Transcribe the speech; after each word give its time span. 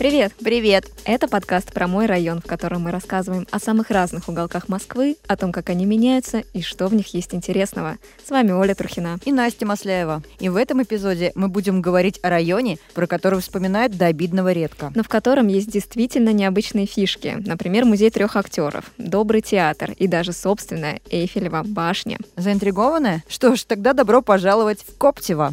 Привет! 0.00 0.32
Привет! 0.42 0.86
Это 1.04 1.28
подкаст 1.28 1.74
про 1.74 1.86
мой 1.86 2.06
район, 2.06 2.40
в 2.40 2.46
котором 2.46 2.84
мы 2.84 2.90
рассказываем 2.90 3.46
о 3.50 3.58
самых 3.58 3.90
разных 3.90 4.30
уголках 4.30 4.70
Москвы, 4.70 5.16
о 5.26 5.36
том, 5.36 5.52
как 5.52 5.68
они 5.68 5.84
меняются 5.84 6.42
и 6.54 6.62
что 6.62 6.86
в 6.86 6.94
них 6.94 7.12
есть 7.12 7.34
интересного. 7.34 7.98
С 8.24 8.30
вами 8.30 8.52
Оля 8.52 8.74
Трухина. 8.74 9.18
И 9.26 9.30
Настя 9.30 9.66
Масляева. 9.66 10.22
И 10.38 10.48
в 10.48 10.56
этом 10.56 10.82
эпизоде 10.82 11.32
мы 11.34 11.48
будем 11.48 11.82
говорить 11.82 12.18
о 12.22 12.30
районе, 12.30 12.78
про 12.94 13.06
который 13.06 13.40
вспоминают 13.42 13.98
до 13.98 14.06
обидного 14.06 14.52
редко. 14.52 14.90
Но 14.94 15.02
в 15.02 15.08
котором 15.10 15.48
есть 15.48 15.70
действительно 15.70 16.32
необычные 16.32 16.86
фишки. 16.86 17.36
Например, 17.38 17.84
музей 17.84 18.08
трех 18.08 18.36
актеров, 18.36 18.90
добрый 18.96 19.42
театр 19.42 19.92
и 19.98 20.06
даже 20.06 20.32
собственная 20.32 21.02
Эйфелева 21.10 21.62
башня. 21.62 22.16
Заинтригованная? 22.36 23.22
Что 23.28 23.54
ж, 23.54 23.64
тогда 23.64 23.92
добро 23.92 24.22
пожаловать 24.22 24.80
в 24.80 24.96
Коптево. 24.96 25.52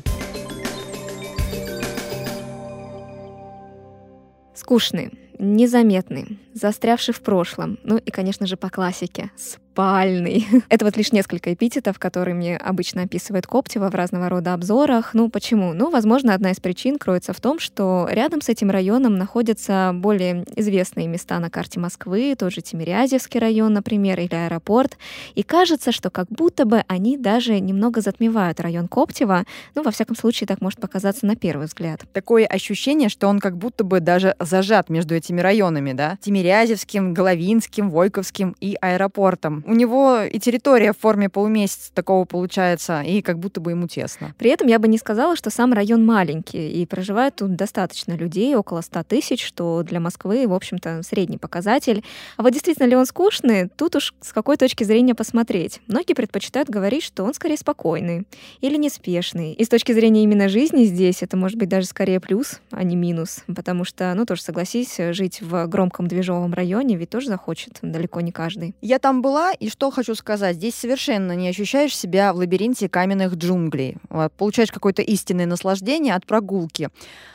Скучный, 4.67 5.13
незаметный, 5.39 6.39
застрявший 6.53 7.13
в 7.13 7.21
прошлом, 7.21 7.79
ну 7.85 7.95
и, 7.95 8.11
конечно 8.11 8.45
же, 8.45 8.57
по 8.57 8.69
классике, 8.69 9.31
с 9.37 9.55
спальный. 9.77 10.47
Это 10.69 10.85
вот 10.85 10.97
лишь 10.97 11.11
несколько 11.11 11.53
эпитетов, 11.53 11.99
которые 11.99 12.33
мне 12.33 12.57
обычно 12.57 13.03
описывает 13.03 13.45
Коптева 13.45 13.91
в 13.91 13.93
разного 13.93 14.27
рода 14.27 14.55
обзорах. 14.55 15.13
Ну, 15.13 15.29
почему? 15.29 15.73
Ну, 15.73 15.91
возможно, 15.91 16.33
одна 16.33 16.49
из 16.49 16.59
причин 16.59 16.97
кроется 16.97 17.31
в 17.31 17.39
том, 17.39 17.59
что 17.59 18.07
рядом 18.09 18.41
с 18.41 18.49
этим 18.49 18.71
районом 18.71 19.17
находятся 19.17 19.91
более 19.93 20.45
известные 20.55 21.07
места 21.07 21.37
на 21.37 21.51
карте 21.51 21.79
Москвы, 21.79 22.35
тот 22.35 22.53
же 22.53 22.61
Тимирязевский 22.61 23.39
район, 23.39 23.73
например, 23.73 24.19
или 24.19 24.33
аэропорт. 24.33 24.97
И 25.35 25.43
кажется, 25.43 25.91
что 25.91 26.09
как 26.09 26.27
будто 26.29 26.65
бы 26.65 26.83
они 26.87 27.15
даже 27.15 27.59
немного 27.59 28.01
затмевают 28.01 28.59
район 28.59 28.87
Коптева. 28.87 29.43
Ну, 29.75 29.83
во 29.83 29.91
всяком 29.91 30.15
случае, 30.15 30.47
так 30.47 30.59
может 30.59 30.79
показаться 30.79 31.27
на 31.27 31.35
первый 31.35 31.67
взгляд. 31.67 32.01
Такое 32.13 32.47
ощущение, 32.47 33.09
что 33.09 33.27
он 33.27 33.39
как 33.39 33.55
будто 33.55 33.83
бы 33.83 33.99
даже 33.99 34.35
зажат 34.39 34.89
между 34.89 35.13
этими 35.13 35.39
районами, 35.39 35.93
да? 35.93 36.17
Тимирязевским, 36.19 37.13
Головинским, 37.13 37.91
Войковским 37.91 38.55
и 38.59 38.75
аэропортом 38.81 39.63
у 39.67 39.73
него 39.73 40.21
и 40.21 40.39
территория 40.39 40.93
в 40.93 40.97
форме 40.97 41.29
полумесяца 41.29 41.93
такого 41.93 42.25
получается, 42.25 43.01
и 43.01 43.21
как 43.21 43.37
будто 43.37 43.59
бы 43.59 43.71
ему 43.71 43.87
тесно. 43.87 44.33
При 44.37 44.49
этом 44.49 44.67
я 44.67 44.79
бы 44.79 44.87
не 44.87 44.97
сказала, 44.97 45.35
что 45.35 45.49
сам 45.49 45.73
район 45.73 46.05
маленький, 46.05 46.71
и 46.71 46.85
проживает 46.85 47.35
тут 47.35 47.55
достаточно 47.55 48.13
людей, 48.13 48.55
около 48.55 48.81
100 48.81 49.03
тысяч, 49.03 49.45
что 49.45 49.83
для 49.83 49.99
Москвы, 49.99 50.47
в 50.47 50.53
общем-то, 50.53 51.03
средний 51.03 51.37
показатель. 51.37 52.03
А 52.37 52.43
вот 52.43 52.53
действительно 52.53 52.87
ли 52.87 52.95
он 52.95 53.05
скучный, 53.05 53.67
тут 53.67 53.97
уж 53.97 54.13
с 54.21 54.31
какой 54.31 54.55
точки 54.55 54.85
зрения 54.85 55.13
посмотреть. 55.13 55.81
Многие 55.87 56.13
предпочитают 56.13 56.69
говорить, 56.69 57.03
что 57.03 57.23
он 57.23 57.33
скорее 57.33 57.57
спокойный 57.57 58.25
или 58.61 58.77
неспешный. 58.77 59.51
И 59.51 59.63
с 59.65 59.69
точки 59.69 59.91
зрения 59.91 60.23
именно 60.23 60.47
жизни 60.47 60.85
здесь 60.85 61.21
это 61.21 61.35
может 61.35 61.57
быть 61.57 61.67
даже 61.67 61.87
скорее 61.87 62.21
плюс, 62.21 62.61
а 62.71 62.83
не 62.83 62.95
минус, 62.95 63.43
потому 63.53 63.83
что, 63.83 64.13
ну 64.15 64.25
тоже 64.25 64.41
согласись, 64.41 64.97
жить 65.11 65.41
в 65.41 65.67
громком 65.67 66.07
движовом 66.07 66.53
районе 66.53 66.95
ведь 66.95 67.09
тоже 67.09 67.27
захочет 67.27 67.79
далеко 67.81 68.21
не 68.21 68.31
каждый. 68.31 68.73
Я 68.81 68.99
там 68.99 69.21
была, 69.21 69.51
и 69.59 69.69
что 69.69 69.91
хочу 69.91 70.15
сказать, 70.15 70.55
здесь 70.55 70.75
совершенно 70.75 71.33
не 71.33 71.49
ощущаешь 71.49 71.97
себя 71.97 72.33
в 72.33 72.37
лабиринте 72.37 72.89
каменных 72.89 73.35
джунглей. 73.35 73.97
Вот, 74.09 74.31
получаешь 74.33 74.71
какое-то 74.71 75.01
истинное 75.01 75.45
наслаждение 75.45 76.15
от 76.15 76.25
прогулки 76.25 76.89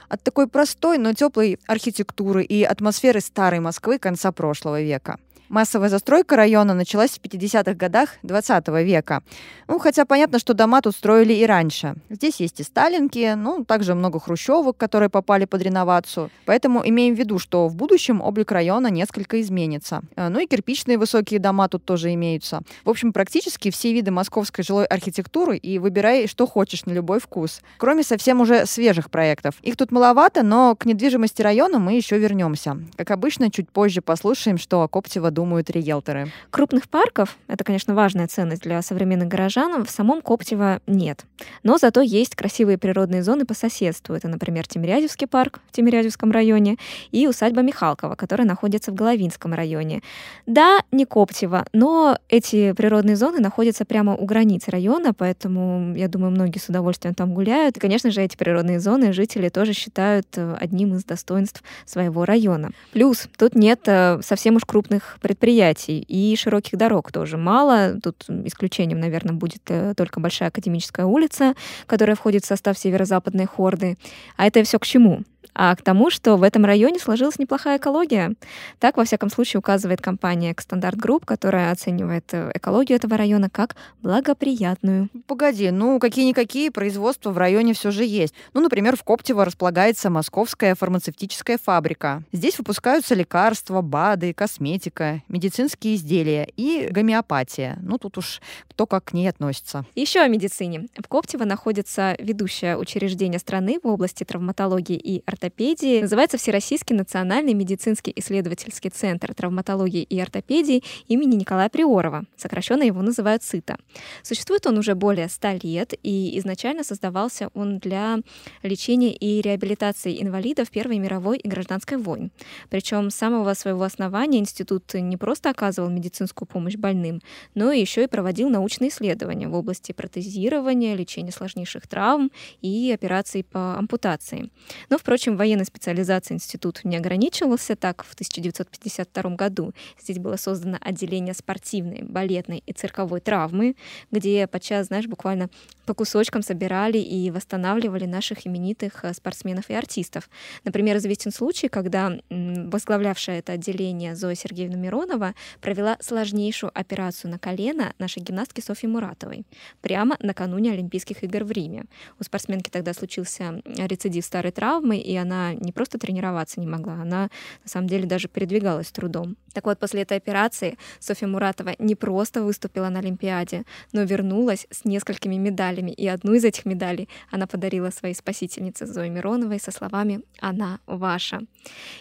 от 0.09 0.23
такой 0.23 0.47
простой, 0.47 0.98
но 0.98 1.15
теплой 1.15 1.59
архитектуры 1.67 2.45
и 2.45 2.65
атмосферы 2.65 3.20
старой 3.20 3.61
Москвы 3.61 3.98
конца 3.98 4.31
прошлого 4.31 4.83
века. 4.83 5.19
Массовая 5.53 5.91
застройка 5.91 6.36
района 6.36 6.72
началась 6.72 7.11
в 7.11 7.20
50-х 7.20 7.75
годах 7.75 8.08
20 8.22 8.69
века. 8.69 9.22
Ну, 9.69 9.78
хотя 9.78 10.06
понятно, 10.06 10.39
что 10.39 10.55
дома 10.55 10.81
тут 10.81 10.94
строили 10.97 11.34
и 11.34 11.44
раньше. 11.44 11.94
Здесь 12.09 12.41
есть 12.41 12.61
и 12.61 12.62
сталинки, 12.62 13.34
ну, 13.36 13.62
также 13.62 13.94
много 13.94 14.19
хрущевок, 14.19 14.78
которые 14.78 15.11
попали 15.11 15.44
под 15.44 15.61
реновацию. 15.61 16.31
Поэтому 16.47 16.81
имеем 16.89 17.14
в 17.14 17.19
виду, 17.19 17.39
что 17.39 17.69
в 17.69 17.77
будущем 17.77 18.22
облик 18.22 18.50
района 18.50 18.86
несколько 18.86 19.42
изменится. 19.42 20.00
Э, 20.17 20.31
ну 20.31 20.41
и 20.41 20.47
кирпичные 20.47 20.97
высокие 20.97 21.39
дома 21.39 21.69
тут 21.69 21.84
тоже 21.84 22.14
имеются. 22.14 22.62
В 22.87 22.89
общем, 22.89 23.12
практически 23.12 23.70
все 23.70 23.92
виды 23.92 24.11
московской 24.11 24.65
жилой 24.65 24.87
архитектуры 24.87 25.59
и 25.59 25.78
выбирай, 25.78 26.28
что 26.28 26.47
хочешь 26.47 26.87
на 26.87 26.93
любой 26.93 27.21
вкус. 27.21 27.60
Кроме 27.76 28.05
совсем 28.05 28.41
уже 28.41 28.65
свежих 28.65 29.10
проектов. 29.10 29.56
Их 29.60 29.76
тут 29.76 29.93
маловато, 29.93 30.43
но 30.43 30.75
к 30.76 30.87
недвижимости 30.87 31.43
района 31.43 31.78
мы 31.78 31.93
еще 31.93 32.16
вернемся. 32.16 32.78
Как 32.97 33.10
обычно, 33.10 33.50
чуть 33.50 33.69
позже 33.69 34.00
послушаем, 34.00 34.56
что 34.56 34.81
о 34.81 34.88
Коптево 34.88 35.31
думают 35.31 35.41
думают 35.42 35.70
риэлторы? 35.70 36.30
Крупных 36.50 36.88
парков, 36.88 37.36
это, 37.48 37.64
конечно, 37.64 37.94
важная 37.94 38.28
ценность 38.28 38.62
для 38.62 38.80
современных 38.80 39.26
горожан, 39.26 39.84
в 39.84 39.91
самом 39.91 40.22
Коптево 40.22 40.80
нет. 40.86 41.25
Но 41.64 41.78
зато 41.78 42.00
есть 42.00 42.36
красивые 42.36 42.78
природные 42.78 43.25
зоны 43.25 43.44
по 43.44 43.54
соседству. 43.54 44.14
Это, 44.14 44.28
например, 44.28 44.69
Тимирязевский 44.69 45.26
парк 45.26 45.60
в 45.69 45.72
Тимирязевском 45.72 46.31
районе 46.31 46.76
и 47.10 47.26
усадьба 47.26 47.62
Михалкова, 47.62 48.14
которая 48.14 48.47
находится 48.47 48.92
в 48.92 48.94
Головинском 48.94 49.52
районе. 49.52 50.00
Да, 50.47 50.78
не 50.92 51.06
Коптево, 51.06 51.66
но 51.72 52.16
эти 52.28 52.72
природные 52.72 53.16
зоны 53.16 53.41
находятся 53.41 53.84
прямо 53.84 54.14
у 54.14 54.25
границ 54.25 54.69
района, 54.69 55.12
поэтому, 55.12 55.92
я 55.97 56.06
думаю, 56.06 56.31
многие 56.31 56.60
с 56.60 56.69
удовольствием 56.69 57.14
там 57.14 57.34
гуляют. 57.34 57.76
И, 57.76 57.81
конечно 57.81 58.12
же, 58.12 58.22
эти 58.22 58.36
природные 58.36 58.78
зоны 58.78 59.12
жители 59.12 59.48
тоже 59.48 59.72
считают 59.72 60.28
э, 60.36 60.56
одним 60.60 60.94
из 60.94 61.04
достоинств 61.04 61.64
своего 61.84 62.25
района. 62.25 62.70
Плюс 62.92 63.28
тут 63.36 63.56
нет 63.56 63.81
э, 63.86 64.20
совсем 64.22 64.54
уж 64.54 64.64
крупных 64.64 65.19
предприятий 65.22 66.00
и 66.00 66.37
широких 66.37 66.78
дорог 66.78 67.10
тоже 67.12 67.37
мало. 67.37 67.99
Тут 68.03 68.27
исключением, 68.44 69.00
наверное, 69.00 69.34
будет 69.34 69.62
э, 69.69 69.94
только 69.97 70.21
Большая 70.21 70.50
Академическая 70.50 71.06
улица, 71.06 71.55
которая 71.87 72.16
входит 72.16 72.44
в 72.44 72.47
состав 72.47 72.78
северо-западной 72.78 73.47
хорды. 73.47 73.97
А 74.37 74.47
это 74.47 74.62
все 74.65 74.78
к 74.78 74.84
чему? 74.84 75.22
А 75.54 75.75
к 75.76 75.82
тому, 75.82 76.10
что 76.10 76.36
в 76.36 76.42
этом 76.42 76.64
районе 76.64 76.98
сложилась 76.98 77.38
неплохая 77.38 77.78
экология. 77.78 78.34
Так, 78.78 78.97
во 78.97 79.04
всяком 79.04 79.30
случае, 79.30 79.58
указывает 79.58 80.00
компания 80.00 80.54
Стандарт 80.58 80.97
Групп, 80.97 81.25
которая 81.25 81.72
оценивает 81.72 82.25
э, 82.32 82.50
экологию 82.54 82.97
этого 82.97 83.16
района 83.16 83.50
как 83.50 83.76
благоприятную. 84.02 85.08
Погоди, 85.26 85.70
ну 85.70 85.98
какие-никакие 85.98 86.70
производства 86.70 87.31
в 87.31 87.38
районе 87.38 87.75
все 87.75 87.91
же 87.91 88.04
есть. 88.04 88.34
Ну, 88.54 88.60
например, 88.60 88.97
в 88.97 89.04
Коптево 89.04 89.44
располагается 89.44 90.10
московская 90.10 90.75
фармацевтическая 90.75 91.58
фабрика. 91.62 92.22
Здесь 92.32 92.58
выпускаются 92.58 93.14
лекарства, 93.14 93.82
БАДы, 93.82 94.32
косметика, 94.32 95.22
медицинские 95.28 95.97
изделия 95.97 96.48
и 96.56 96.88
гомеопатия. 96.91 97.78
Ну, 97.82 97.98
тут 97.98 98.19
уж 98.19 98.41
кто 98.69 98.86
как 98.86 99.04
к 99.04 99.12
ней 99.12 99.28
относится. 99.28 99.84
Еще 99.94 100.20
о 100.20 100.28
медицине. 100.28 100.88
В 100.97 101.08
Коптево 101.08 101.44
находится 101.44 102.16
ведущее 102.19 102.76
учреждение 102.76 103.38
страны 103.38 103.78
в 103.82 103.86
области 103.86 104.25
травматологии 104.25 104.97
и 104.97 105.22
ортопедии. 105.32 106.00
Называется 106.00 106.37
Всероссийский 106.37 106.94
национальный 106.94 107.54
медицинский 107.54 108.12
исследовательский 108.16 108.91
центр 108.91 109.34
травматологии 109.34 110.03
и 110.03 110.20
ортопедии 110.20 110.82
имени 111.09 111.37
Николая 111.37 111.69
Приорова. 111.69 112.25
Сокращенно 112.37 112.82
его 112.82 113.03
называют 113.03 113.43
ЦИТа. 113.43 113.76
Существует 114.22 114.66
он 114.66 114.78
уже 114.78 114.94
более 114.94 115.28
100 115.28 115.48
лет, 115.62 115.94
и 116.03 116.38
изначально 116.38 116.84
создавался 116.84 117.50
он 117.54 117.78
для 117.78 118.19
лечения 118.62 119.12
и 119.12 119.41
реабилитации 119.41 120.22
инвалидов 120.22 120.70
Первой 120.70 120.98
мировой 120.98 121.38
и 121.38 121.49
гражданской 121.49 121.97
войн. 121.97 122.31
Причем 122.70 123.10
с 123.10 123.14
самого 123.14 123.54
своего 123.54 123.84
основания 123.84 124.38
институт 124.38 124.93
не 124.94 125.16
просто 125.16 125.50
оказывал 125.50 125.88
медицинскую 125.91 126.49
помощь 126.49 126.76
больным, 126.76 127.20
но 127.54 127.72
еще 127.72 128.04
и 128.04 128.06
проводил 128.06 128.49
научные 128.49 128.91
исследования 128.91 129.49
в 129.49 129.54
области 129.54 129.93
протезирования, 129.93 130.94
лечения 130.94 131.32
сложнейших 131.32 131.87
травм 131.87 132.31
и 132.60 132.91
операций 132.93 133.44
по 133.44 133.76
ампутации. 133.78 134.50
Но, 134.91 134.99
впрочем, 134.99 135.22
Впрочем, 135.22 135.38
военной 135.38 135.65
специализацией 135.65 136.34
институт 136.34 136.81
не 136.83 136.97
ограничивался. 136.97 137.77
Так, 137.77 138.03
в 138.03 138.15
1952 138.15 139.37
году 139.37 139.72
здесь 139.97 140.19
было 140.19 140.34
создано 140.34 140.78
отделение 140.81 141.33
спортивной, 141.33 142.03
балетной 142.03 142.60
и 142.66 142.72
цирковой 142.72 143.21
травмы, 143.21 143.77
где 144.11 144.49
подчас, 144.49 144.88
знаешь, 144.88 145.06
буквально 145.06 145.49
по 145.87 145.94
кусочкам 145.94 146.43
собирали 146.43 146.99
и 146.99 147.31
восстанавливали 147.31 148.05
наших 148.05 148.47
именитых 148.49 149.05
э, 149.05 149.12
спортсменов 149.15 149.71
и 149.71 149.75
артистов. 149.75 150.28
Например, 150.65 150.97
известен 150.97 151.32
случай, 151.32 151.69
когда 151.69 152.19
возглавлявшая 152.31 153.41
это 153.41 153.52
отделение 153.52 154.17
Зоя 154.17 154.35
Сергеевна 154.35 154.76
Миронова 154.76 155.35
провела 155.61 155.99
сложнейшую 156.00 156.70
операцию 156.75 157.31
на 157.31 157.38
колено 157.38 157.94
нашей 157.99 158.23
гимнастки 158.23 158.61
Софьи 158.61 158.88
Муратовой 158.88 159.44
прямо 159.82 160.17
накануне 160.20 160.73
Олимпийских 160.73 161.23
игр 161.25 161.44
в 161.44 161.50
Риме. 161.50 161.85
У 162.19 162.25
спортсменки 162.25 162.70
тогда 162.70 162.93
случился 162.93 163.62
рецидив 163.64 164.25
старой 164.25 164.52
травмы, 164.52 164.99
и 164.99 165.12
она 165.17 165.55
не 165.55 165.73
просто 165.73 165.99
тренироваться 165.99 166.61
не 166.61 166.67
могла, 166.67 166.94
она 166.94 167.31
на 167.64 167.69
самом 167.69 167.88
деле 167.88 168.06
даже 168.06 168.29
передвигалась 168.29 168.91
трудом. 168.91 169.37
Так 169.53 169.67
вот, 169.67 169.79
после 169.79 170.03
этой 170.03 170.17
операции 170.17 170.79
Софья 170.99 171.26
Муратова 171.26 171.75
не 171.79 171.94
просто 171.94 172.43
выступила 172.43 172.88
на 172.88 173.00
Олимпиаде, 173.00 173.64
но 173.93 174.03
вернулась 174.03 174.67
с 174.70 174.85
несколькими 174.85 175.37
медалями, 175.37 175.91
и 175.91 176.06
одну 176.06 176.35
из 176.35 176.44
этих 176.44 176.64
медалей 176.64 177.09
она 177.31 177.47
подарила 177.47 177.91
своей 177.91 178.14
спасительнице 178.14 178.87
Зое 178.87 179.11
Мироновой 179.11 179.61
со 179.61 179.70
словами 179.70 180.23
«Она 180.41 180.81
ваша». 180.87 181.41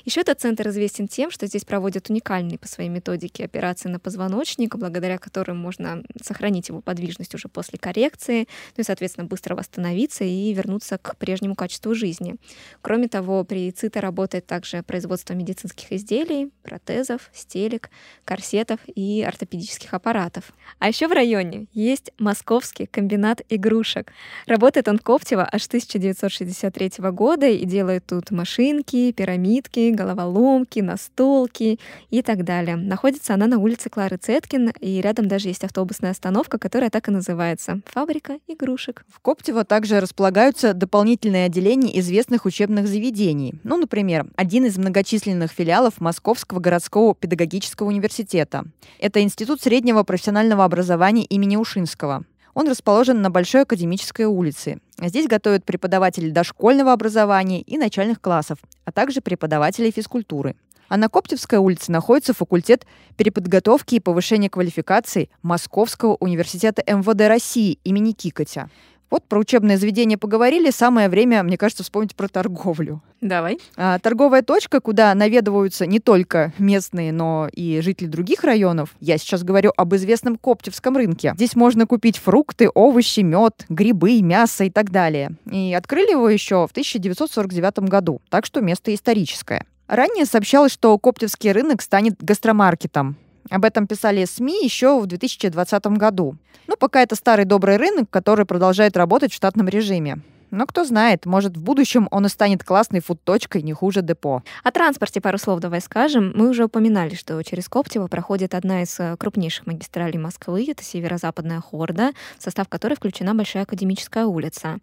Еще 0.05 0.21
этот 0.21 0.39
центр 0.39 0.69
известен 0.69 1.07
тем, 1.07 1.29
что 1.31 1.45
здесь 1.47 1.65
проводят 1.65 2.09
уникальные 2.09 2.57
по 2.57 2.67
своей 2.67 2.89
методике 2.89 3.45
операции 3.45 3.89
на 3.89 3.99
позвоночник, 3.99 4.75
благодаря 4.75 5.17
которым 5.17 5.57
можно 5.57 6.03
сохранить 6.21 6.69
его 6.69 6.81
подвижность 6.81 7.35
уже 7.35 7.47
после 7.47 7.77
коррекции, 7.77 8.47
ну 8.77 8.81
и, 8.81 8.83
соответственно, 8.83 9.27
быстро 9.27 9.55
восстановиться 9.55 10.23
и 10.23 10.53
вернуться 10.53 10.97
к 10.97 11.15
прежнему 11.17 11.55
качеству 11.55 11.93
жизни. 11.93 12.35
Кроме 12.81 13.00
Кроме 13.01 13.09
того, 13.09 13.43
при 13.43 13.71
ЦИТа 13.71 13.99
работает 13.99 14.45
также 14.45 14.83
производство 14.83 15.33
медицинских 15.33 15.91
изделий, 15.91 16.51
протезов, 16.61 17.31
стелек, 17.33 17.89
корсетов 18.25 18.79
и 18.85 19.23
ортопедических 19.27 19.95
аппаратов. 19.95 20.53
А 20.77 20.87
еще 20.87 21.07
в 21.07 21.11
районе 21.11 21.65
есть 21.73 22.11
московский 22.19 22.85
комбинат 22.85 23.41
игрушек. 23.49 24.13
Работает 24.45 24.87
он 24.87 24.99
в 24.99 25.01
Коптево 25.01 25.49
аж 25.51 25.65
1963 25.65 26.91
года 27.09 27.47
и 27.47 27.65
делает 27.65 28.05
тут 28.05 28.29
машинки, 28.29 29.11
пирамидки, 29.11 29.89
головоломки, 29.89 30.81
настолки 30.81 31.79
и 32.11 32.21
так 32.21 32.43
далее. 32.43 32.75
Находится 32.75 33.33
она 33.33 33.47
на 33.47 33.57
улице 33.57 33.89
Клары 33.89 34.17
Цеткин, 34.17 34.73
и 34.79 35.01
рядом 35.01 35.27
даже 35.27 35.47
есть 35.47 35.63
автобусная 35.63 36.11
остановка, 36.11 36.59
которая 36.59 36.91
так 36.91 37.07
и 37.07 37.11
называется— 37.11 37.81
«Фабрика 37.87 38.37
игрушек». 38.47 39.03
В 39.07 39.19
Коптево 39.21 39.65
также 39.65 39.99
располагаются 39.99 40.75
дополнительные 40.75 41.47
отделения 41.47 41.99
известных 41.99 42.45
учебных 42.45 42.90
заведений. 42.91 43.55
Ну, 43.63 43.77
например, 43.77 44.27
один 44.35 44.65
из 44.65 44.77
многочисленных 44.77 45.51
филиалов 45.51 45.99
Московского 45.99 46.59
городского 46.59 47.15
педагогического 47.15 47.87
университета. 47.87 48.65
Это 48.99 49.21
Институт 49.23 49.61
среднего 49.61 50.03
профессионального 50.03 50.63
образования 50.63 51.23
имени 51.23 51.55
Ушинского. 51.55 52.25
Он 52.53 52.67
расположен 52.67 53.21
на 53.21 53.29
Большой 53.29 53.61
академической 53.61 54.25
улице. 54.25 54.79
Здесь 54.99 55.27
готовят 55.27 55.65
преподавателей 55.65 56.31
дошкольного 56.31 56.93
образования 56.93 57.61
и 57.61 57.77
начальных 57.77 58.21
классов, 58.21 58.59
а 58.85 58.91
также 58.91 59.21
преподавателей 59.21 59.91
физкультуры. 59.91 60.55
А 60.89 60.97
на 60.97 61.07
Коптевской 61.07 61.57
улице 61.57 61.89
находится 61.91 62.33
факультет 62.33 62.85
переподготовки 63.15 63.95
и 63.95 63.99
повышения 64.01 64.49
квалификации 64.49 65.29
Московского 65.41 66.17
университета 66.19 66.83
МВД 66.85 67.29
России 67.29 67.79
имени 67.85 68.11
Кикотя. 68.11 68.69
Вот 69.11 69.25
про 69.25 69.39
учебное 69.39 69.77
заведение 69.77 70.17
поговорили, 70.17 70.71
самое 70.71 71.09
время, 71.09 71.43
мне 71.43 71.57
кажется, 71.57 71.83
вспомнить 71.83 72.15
про 72.15 72.29
торговлю. 72.29 73.01
Давай. 73.19 73.59
А, 73.75 73.99
торговая 73.99 74.41
точка, 74.41 74.79
куда 74.79 75.13
наведываются 75.13 75.85
не 75.85 75.99
только 75.99 76.53
местные, 76.57 77.11
но 77.11 77.49
и 77.51 77.81
жители 77.81 78.07
других 78.07 78.45
районов. 78.45 78.95
Я 79.01 79.17
сейчас 79.17 79.43
говорю 79.43 79.73
об 79.75 79.93
известном 79.95 80.37
Коптевском 80.37 80.95
рынке. 80.95 81.33
Здесь 81.35 81.55
можно 81.57 81.85
купить 81.85 82.17
фрукты, 82.17 82.69
овощи, 82.73 83.19
мед, 83.19 83.65
грибы, 83.67 84.21
мясо 84.21 84.63
и 84.63 84.69
так 84.69 84.91
далее. 84.91 85.31
И 85.51 85.73
открыли 85.73 86.11
его 86.11 86.29
еще 86.29 86.65
в 86.65 86.71
1949 86.71 87.89
году, 87.89 88.21
так 88.29 88.45
что 88.45 88.61
место 88.61 88.95
историческое. 88.95 89.65
Ранее 89.87 90.25
сообщалось, 90.25 90.71
что 90.71 90.97
Коптевский 90.97 91.51
рынок 91.51 91.81
станет 91.81 92.15
гастромаркетом. 92.23 93.17
Об 93.49 93.65
этом 93.65 93.87
писали 93.87 94.25
СМИ 94.25 94.63
еще 94.63 94.99
в 94.99 95.07
2020 95.07 95.85
году. 95.97 96.35
Ну, 96.67 96.75
пока 96.77 97.01
это 97.01 97.15
старый 97.15 97.45
добрый 97.45 97.77
рынок, 97.77 98.09
который 98.09 98.45
продолжает 98.45 98.95
работать 98.95 99.31
в 99.31 99.35
штатном 99.35 99.67
режиме. 99.67 100.19
Но 100.51 100.67
кто 100.67 100.83
знает, 100.83 101.25
может, 101.25 101.55
в 101.55 101.63
будущем 101.63 102.09
он 102.11 102.25
и 102.25 102.29
станет 102.29 102.63
классной 102.63 102.99
фуд-точкой 102.99 103.61
не 103.61 103.71
хуже 103.71 104.01
депо. 104.01 104.43
О 104.63 104.71
транспорте 104.71 105.21
пару 105.21 105.37
слов 105.37 105.61
давай 105.61 105.79
скажем. 105.79 106.33
Мы 106.35 106.49
уже 106.49 106.65
упоминали, 106.65 107.15
что 107.15 107.41
через 107.41 107.69
Коптево 107.69 108.07
проходит 108.07 108.53
одна 108.53 108.83
из 108.83 108.99
э, 108.99 109.15
крупнейших 109.17 109.65
магистралей 109.65 110.19
Москвы. 110.19 110.65
Это 110.69 110.83
северо-западная 110.83 111.61
Хорда, 111.61 112.11
в 112.37 112.43
состав 112.43 112.67
которой 112.67 112.95
включена 112.95 113.33
Большая 113.33 113.63
Академическая 113.63 114.25
улица. 114.25 114.79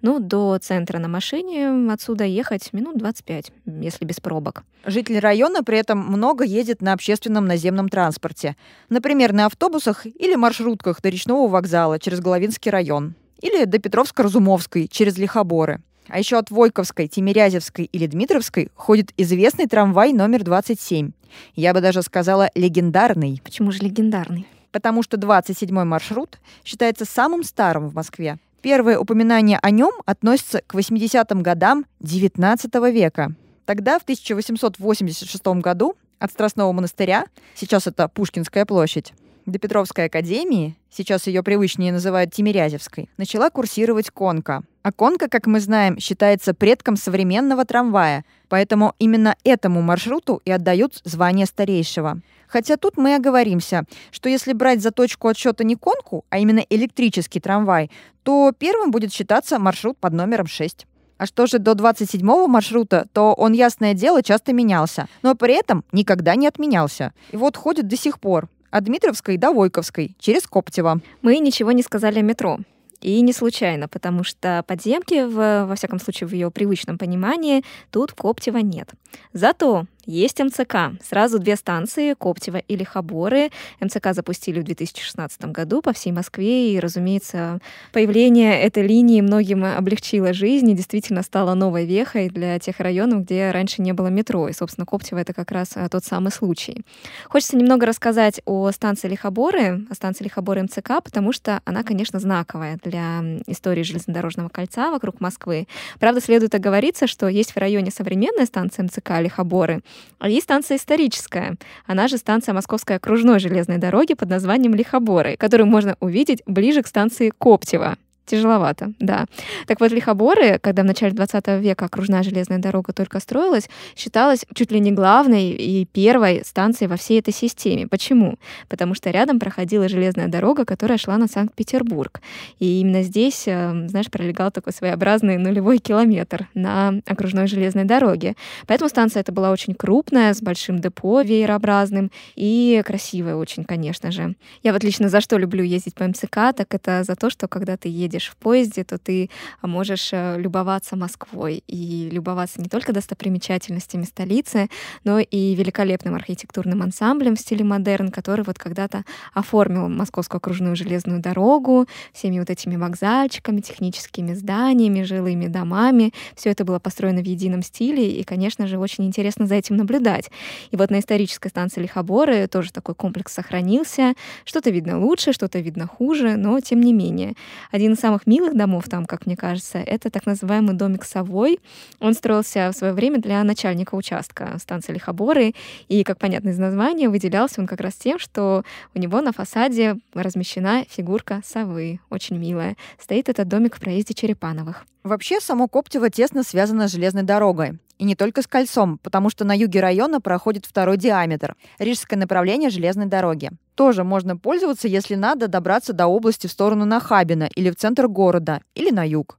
Ну, 0.00 0.18
до 0.18 0.58
центра 0.58 0.98
на 0.98 1.06
машине 1.08 1.92
отсюда 1.92 2.24
ехать 2.24 2.72
минут 2.72 2.98
25, 2.98 3.52
если 3.80 4.04
без 4.04 4.18
пробок. 4.18 4.64
Жители 4.84 5.18
района 5.18 5.62
при 5.62 5.78
этом 5.78 5.98
много 5.98 6.42
ездят 6.42 6.82
на 6.82 6.92
общественном 6.92 7.46
наземном 7.46 7.88
транспорте. 7.88 8.56
Например, 8.88 9.32
на 9.32 9.46
автобусах 9.46 10.04
или 10.04 10.34
маршрутках 10.34 11.00
до 11.00 11.08
речного 11.08 11.48
вокзала 11.48 12.00
через 12.00 12.18
Головинский 12.18 12.72
район 12.72 13.14
или 13.42 13.64
до 13.64 13.78
Петровско-Разумовской 13.78 14.88
через 14.88 15.18
Лихоборы. 15.18 15.82
А 16.08 16.18
еще 16.18 16.38
от 16.38 16.50
Войковской, 16.50 17.08
Тимирязевской 17.08 17.84
или 17.84 18.06
Дмитровской 18.06 18.70
ходит 18.74 19.12
известный 19.16 19.66
трамвай 19.66 20.12
номер 20.12 20.42
27. 20.42 21.12
Я 21.54 21.74
бы 21.74 21.80
даже 21.80 22.02
сказала 22.02 22.50
легендарный. 22.54 23.40
Почему 23.44 23.70
же 23.70 23.80
легендарный? 23.82 24.46
Потому 24.72 25.02
что 25.02 25.16
27-й 25.16 25.84
маршрут 25.84 26.38
считается 26.64 27.04
самым 27.04 27.44
старым 27.44 27.88
в 27.88 27.94
Москве. 27.94 28.38
Первое 28.62 28.98
упоминание 28.98 29.58
о 29.60 29.70
нем 29.70 29.92
относится 30.06 30.62
к 30.66 30.74
80-м 30.74 31.42
годам 31.42 31.84
XIX 32.00 32.92
века. 32.92 33.34
Тогда, 33.64 33.98
в 33.98 34.02
1886 34.02 35.46
году, 35.60 35.96
от 36.18 36.30
Страстного 36.30 36.70
монастыря, 36.72 37.26
сейчас 37.54 37.86
это 37.86 38.08
Пушкинская 38.08 38.64
площадь, 38.64 39.12
до 39.46 39.58
Петровской 39.58 40.06
академии, 40.06 40.76
сейчас 40.90 41.26
ее 41.26 41.42
привычнее 41.42 41.92
называют 41.92 42.32
Тимирязевской, 42.32 43.08
начала 43.16 43.50
курсировать 43.50 44.10
конка. 44.10 44.62
А 44.82 44.92
конка, 44.92 45.28
как 45.28 45.46
мы 45.46 45.60
знаем, 45.60 45.98
считается 45.98 46.54
предком 46.54 46.96
современного 46.96 47.64
трамвая, 47.64 48.24
поэтому 48.48 48.94
именно 48.98 49.36
этому 49.44 49.82
маршруту 49.82 50.40
и 50.44 50.50
отдают 50.50 51.00
звание 51.04 51.46
старейшего. 51.46 52.20
Хотя 52.48 52.76
тут 52.76 52.96
мы 52.96 53.14
оговоримся, 53.14 53.84
что 54.10 54.28
если 54.28 54.52
брать 54.52 54.82
за 54.82 54.90
точку 54.90 55.28
отсчета 55.28 55.64
не 55.64 55.76
конку, 55.76 56.24
а 56.28 56.38
именно 56.38 56.64
электрический 56.68 57.40
трамвай, 57.40 57.90
то 58.22 58.52
первым 58.56 58.90
будет 58.90 59.12
считаться 59.12 59.58
маршрут 59.58 59.96
под 59.98 60.12
номером 60.12 60.46
6. 60.46 60.86
А 61.18 61.26
что 61.26 61.46
же 61.46 61.58
до 61.58 61.72
27-го 61.72 62.48
маршрута, 62.48 63.06
то 63.12 63.32
он, 63.32 63.52
ясное 63.52 63.94
дело, 63.94 64.22
часто 64.22 64.52
менялся, 64.52 65.06
но 65.22 65.34
при 65.36 65.54
этом 65.54 65.84
никогда 65.92 66.34
не 66.34 66.48
отменялся. 66.48 67.12
И 67.30 67.36
вот 67.36 67.56
ходит 67.56 67.86
до 67.86 67.96
сих 67.96 68.18
пор 68.18 68.48
от 68.72 68.84
Дмитровской 68.84 69.36
до 69.36 69.52
Войковской, 69.52 70.16
через 70.18 70.48
Коптево. 70.48 71.00
Мы 71.20 71.38
ничего 71.38 71.70
не 71.70 71.82
сказали 71.82 72.18
о 72.18 72.22
метро. 72.22 72.58
И 73.02 73.20
не 73.20 73.32
случайно, 73.32 73.88
потому 73.88 74.24
что 74.24 74.64
подземки, 74.66 75.24
в, 75.26 75.66
во 75.66 75.74
всяком 75.74 76.00
случае, 76.00 76.28
в 76.28 76.32
ее 76.32 76.50
привычном 76.50 76.98
понимании, 76.98 77.64
тут 77.90 78.12
в 78.12 78.14
Коптево 78.14 78.58
нет. 78.58 78.90
Зато 79.32 79.86
есть 80.04 80.40
МЦК. 80.40 80.92
Сразу 81.02 81.38
две 81.38 81.56
станции, 81.56 82.14
Коптево 82.14 82.58
и 82.58 82.76
Лихоборы. 82.76 83.50
МЦК 83.80 84.12
запустили 84.12 84.60
в 84.60 84.64
2016 84.64 85.44
году 85.46 85.82
по 85.82 85.92
всей 85.92 86.12
Москве, 86.12 86.74
и, 86.74 86.80
разумеется, 86.80 87.60
появление 87.92 88.60
этой 88.60 88.86
линии 88.86 89.20
многим 89.20 89.64
облегчило 89.64 90.32
жизнь 90.32 90.70
и 90.70 90.74
действительно 90.74 91.22
стало 91.22 91.54
новой 91.54 91.86
вехой 91.86 92.28
для 92.28 92.58
тех 92.58 92.80
районов, 92.80 93.24
где 93.24 93.50
раньше 93.50 93.82
не 93.82 93.92
было 93.92 94.08
метро. 94.08 94.48
И, 94.48 94.52
собственно, 94.52 94.86
Коптево— 94.86 95.18
это 95.20 95.32
как 95.32 95.50
раз 95.52 95.72
а, 95.76 95.88
тот 95.88 96.04
самый 96.04 96.32
случай. 96.32 96.82
Хочется 97.28 97.56
немного 97.56 97.86
рассказать 97.86 98.40
о 98.44 98.70
станции 98.72 99.08
Лихоборы, 99.08 99.86
о 99.88 99.94
станции 99.94 100.24
Лихоборы 100.24 100.62
МЦК, 100.62 101.02
потому 101.02 101.32
что 101.32 101.60
она, 101.64 101.82
конечно, 101.82 102.18
знаковая 102.18 102.78
для 102.82 103.22
истории 103.46 103.82
железнодорожного 103.82 104.48
кольца 104.48 104.90
вокруг 104.90 105.20
Москвы. 105.20 105.68
Правда, 105.98 106.20
следует 106.20 106.54
оговориться, 106.54 107.06
что 107.06 107.28
есть 107.28 107.52
в 107.52 107.56
районе 107.56 107.90
современная 107.90 108.46
станция 108.46 108.84
МЦК 108.84 109.20
Лихоборы, 109.20 109.82
а 110.18 110.28
есть 110.28 110.44
станция 110.44 110.76
историческая. 110.76 111.56
Она 111.86 112.08
же 112.08 112.16
станция 112.16 112.54
Московской 112.54 112.96
окружной 112.96 113.38
железной 113.38 113.78
дороги 113.78 114.14
под 114.14 114.28
названием 114.28 114.74
Лихоборы, 114.74 115.36
которую 115.36 115.66
можно 115.66 115.96
увидеть 116.00 116.42
ближе 116.46 116.82
к 116.82 116.86
станции 116.86 117.32
Коптева. 117.36 117.96
Тяжеловато, 118.24 118.92
да. 119.00 119.26
Так 119.66 119.80
вот, 119.80 119.90
Лихоборы, 119.90 120.58
когда 120.60 120.82
в 120.82 120.86
начале 120.86 121.12
20 121.12 121.48
века 121.60 121.86
окружная 121.86 122.22
железная 122.22 122.58
дорога 122.58 122.92
только 122.92 123.18
строилась, 123.18 123.68
считалась 123.96 124.46
чуть 124.54 124.70
ли 124.70 124.78
не 124.80 124.92
главной 124.92 125.50
и 125.50 125.84
первой 125.86 126.44
станцией 126.44 126.88
во 126.88 126.96
всей 126.96 127.18
этой 127.18 127.34
системе. 127.34 127.88
Почему? 127.88 128.36
Потому 128.68 128.94
что 128.94 129.10
рядом 129.10 129.40
проходила 129.40 129.88
железная 129.88 130.28
дорога, 130.28 130.64
которая 130.64 130.98
шла 130.98 131.18
на 131.18 131.26
Санкт-Петербург. 131.26 132.20
И 132.60 132.80
именно 132.80 133.02
здесь, 133.02 133.44
э, 133.46 133.88
знаешь, 133.88 134.10
пролегал 134.10 134.52
такой 134.52 134.72
своеобразный 134.72 135.36
нулевой 135.36 135.78
километр 135.78 136.48
на 136.54 136.94
окружной 137.06 137.48
железной 137.48 137.84
дороге. 137.84 138.36
Поэтому 138.68 138.88
станция 138.88 139.20
эта 139.22 139.32
была 139.32 139.50
очень 139.50 139.74
крупная, 139.74 140.32
с 140.32 140.40
большим 140.40 140.78
депо 140.78 141.22
веерообразным 141.22 142.12
и 142.36 142.82
красивая 142.86 143.34
очень, 143.34 143.64
конечно 143.64 144.12
же. 144.12 144.36
Я 144.62 144.72
вот 144.72 144.84
лично 144.84 145.08
за 145.08 145.20
что 145.20 145.38
люблю 145.38 145.64
ездить 145.64 145.96
по 145.96 146.04
МЦК, 146.06 146.54
так 146.56 146.72
это 146.72 147.02
за 147.02 147.16
то, 147.16 147.28
что 147.28 147.48
когда 147.48 147.76
ты 147.76 147.88
едешь 147.88 148.11
едешь 148.12 148.28
в 148.28 148.36
поезде, 148.36 148.84
то 148.84 148.98
ты 148.98 149.30
можешь 149.62 150.10
э, 150.12 150.38
любоваться 150.38 150.96
Москвой 150.96 151.62
и 151.66 152.10
любоваться 152.10 152.60
не 152.60 152.68
только 152.68 152.92
достопримечательностями 152.92 154.04
столицы, 154.04 154.68
но 155.04 155.18
и 155.18 155.54
великолепным 155.54 156.14
архитектурным 156.14 156.82
ансамблем 156.82 157.36
в 157.36 157.40
стиле 157.40 157.64
модерн, 157.64 158.10
который 158.10 158.44
вот 158.44 158.58
когда-то 158.58 159.04
оформил 159.32 159.88
Московскую 159.88 160.38
окружную 160.38 160.76
железную 160.76 161.20
дорогу, 161.20 161.86
всеми 162.12 162.38
вот 162.38 162.50
этими 162.50 162.76
вокзальчиками, 162.76 163.60
техническими 163.60 164.34
зданиями, 164.34 165.02
жилыми 165.02 165.46
домами. 165.46 166.12
Все 166.36 166.50
это 166.50 166.64
было 166.64 166.78
построено 166.78 167.22
в 167.22 167.26
едином 167.26 167.62
стиле, 167.62 168.10
и, 168.10 168.24
конечно 168.24 168.66
же, 168.66 168.78
очень 168.78 169.04
интересно 169.06 169.46
за 169.46 169.54
этим 169.54 169.76
наблюдать. 169.76 170.30
И 170.70 170.76
вот 170.76 170.90
на 170.90 170.98
исторической 170.98 171.48
станции 171.48 171.80
Лихоборы 171.80 172.46
тоже 172.46 172.72
такой 172.72 172.94
комплекс 172.94 173.32
сохранился. 173.32 174.14
Что-то 174.44 174.70
видно 174.70 175.00
лучше, 175.00 175.32
что-то 175.32 175.60
видно 175.60 175.86
хуже, 175.86 176.36
но 176.36 176.60
тем 176.60 176.80
не 176.80 176.92
менее. 176.92 177.34
Один 177.70 177.94
из 177.94 178.01
самых 178.02 178.26
милых 178.26 178.56
домов 178.56 178.88
там, 178.88 179.06
как 179.06 179.26
мне 179.26 179.36
кажется, 179.36 179.78
это 179.78 180.10
так 180.10 180.26
называемый 180.26 180.74
домик 180.74 181.04
Совой. 181.04 181.60
Он 182.00 182.14
строился 182.14 182.70
в 182.72 182.76
свое 182.76 182.92
время 182.92 183.20
для 183.20 183.42
начальника 183.44 183.94
участка 183.94 184.58
станции 184.58 184.92
Лихоборы, 184.92 185.54
и, 185.86 186.02
как 186.02 186.18
понятно 186.18 186.48
из 186.48 186.58
названия, 186.58 187.08
выделялся 187.08 187.60
он 187.60 187.68
как 187.68 187.80
раз 187.80 187.94
тем, 187.94 188.18
что 188.18 188.64
у 188.94 188.98
него 188.98 189.20
на 189.20 189.32
фасаде 189.32 189.98
размещена 190.14 190.84
фигурка 190.88 191.42
совы, 191.44 192.00
очень 192.10 192.38
милая. 192.38 192.76
Стоит 192.98 193.28
этот 193.28 193.46
домик 193.46 193.76
в 193.76 193.80
проезде 193.80 194.14
Черепановых. 194.14 194.84
Вообще, 195.04 195.40
само 195.40 195.68
Коптево 195.68 196.10
тесно 196.10 196.42
связано 196.42 196.88
с 196.88 196.92
железной 196.92 197.22
дорогой. 197.22 197.78
И 197.98 198.04
не 198.04 198.16
только 198.16 198.42
с 198.42 198.48
кольцом, 198.48 198.98
потому 198.98 199.30
что 199.30 199.44
на 199.44 199.56
юге 199.56 199.80
района 199.80 200.20
проходит 200.20 200.66
второй 200.66 200.96
диаметр– 200.96 201.54
рижское 201.78 202.18
направление 202.18 202.68
железной 202.68 203.06
дороги. 203.06 203.50
Тоже 203.74 204.04
можно 204.04 204.36
пользоваться, 204.36 204.88
если 204.88 205.14
надо 205.14 205.48
добраться 205.48 205.92
до 205.92 206.06
области 206.06 206.46
в 206.46 206.52
сторону 206.52 206.84
Нахабина 206.84 207.48
или 207.54 207.70
в 207.70 207.76
центр 207.76 208.06
города, 208.06 208.60
или 208.74 208.90
на 208.90 209.06
юг. 209.06 209.38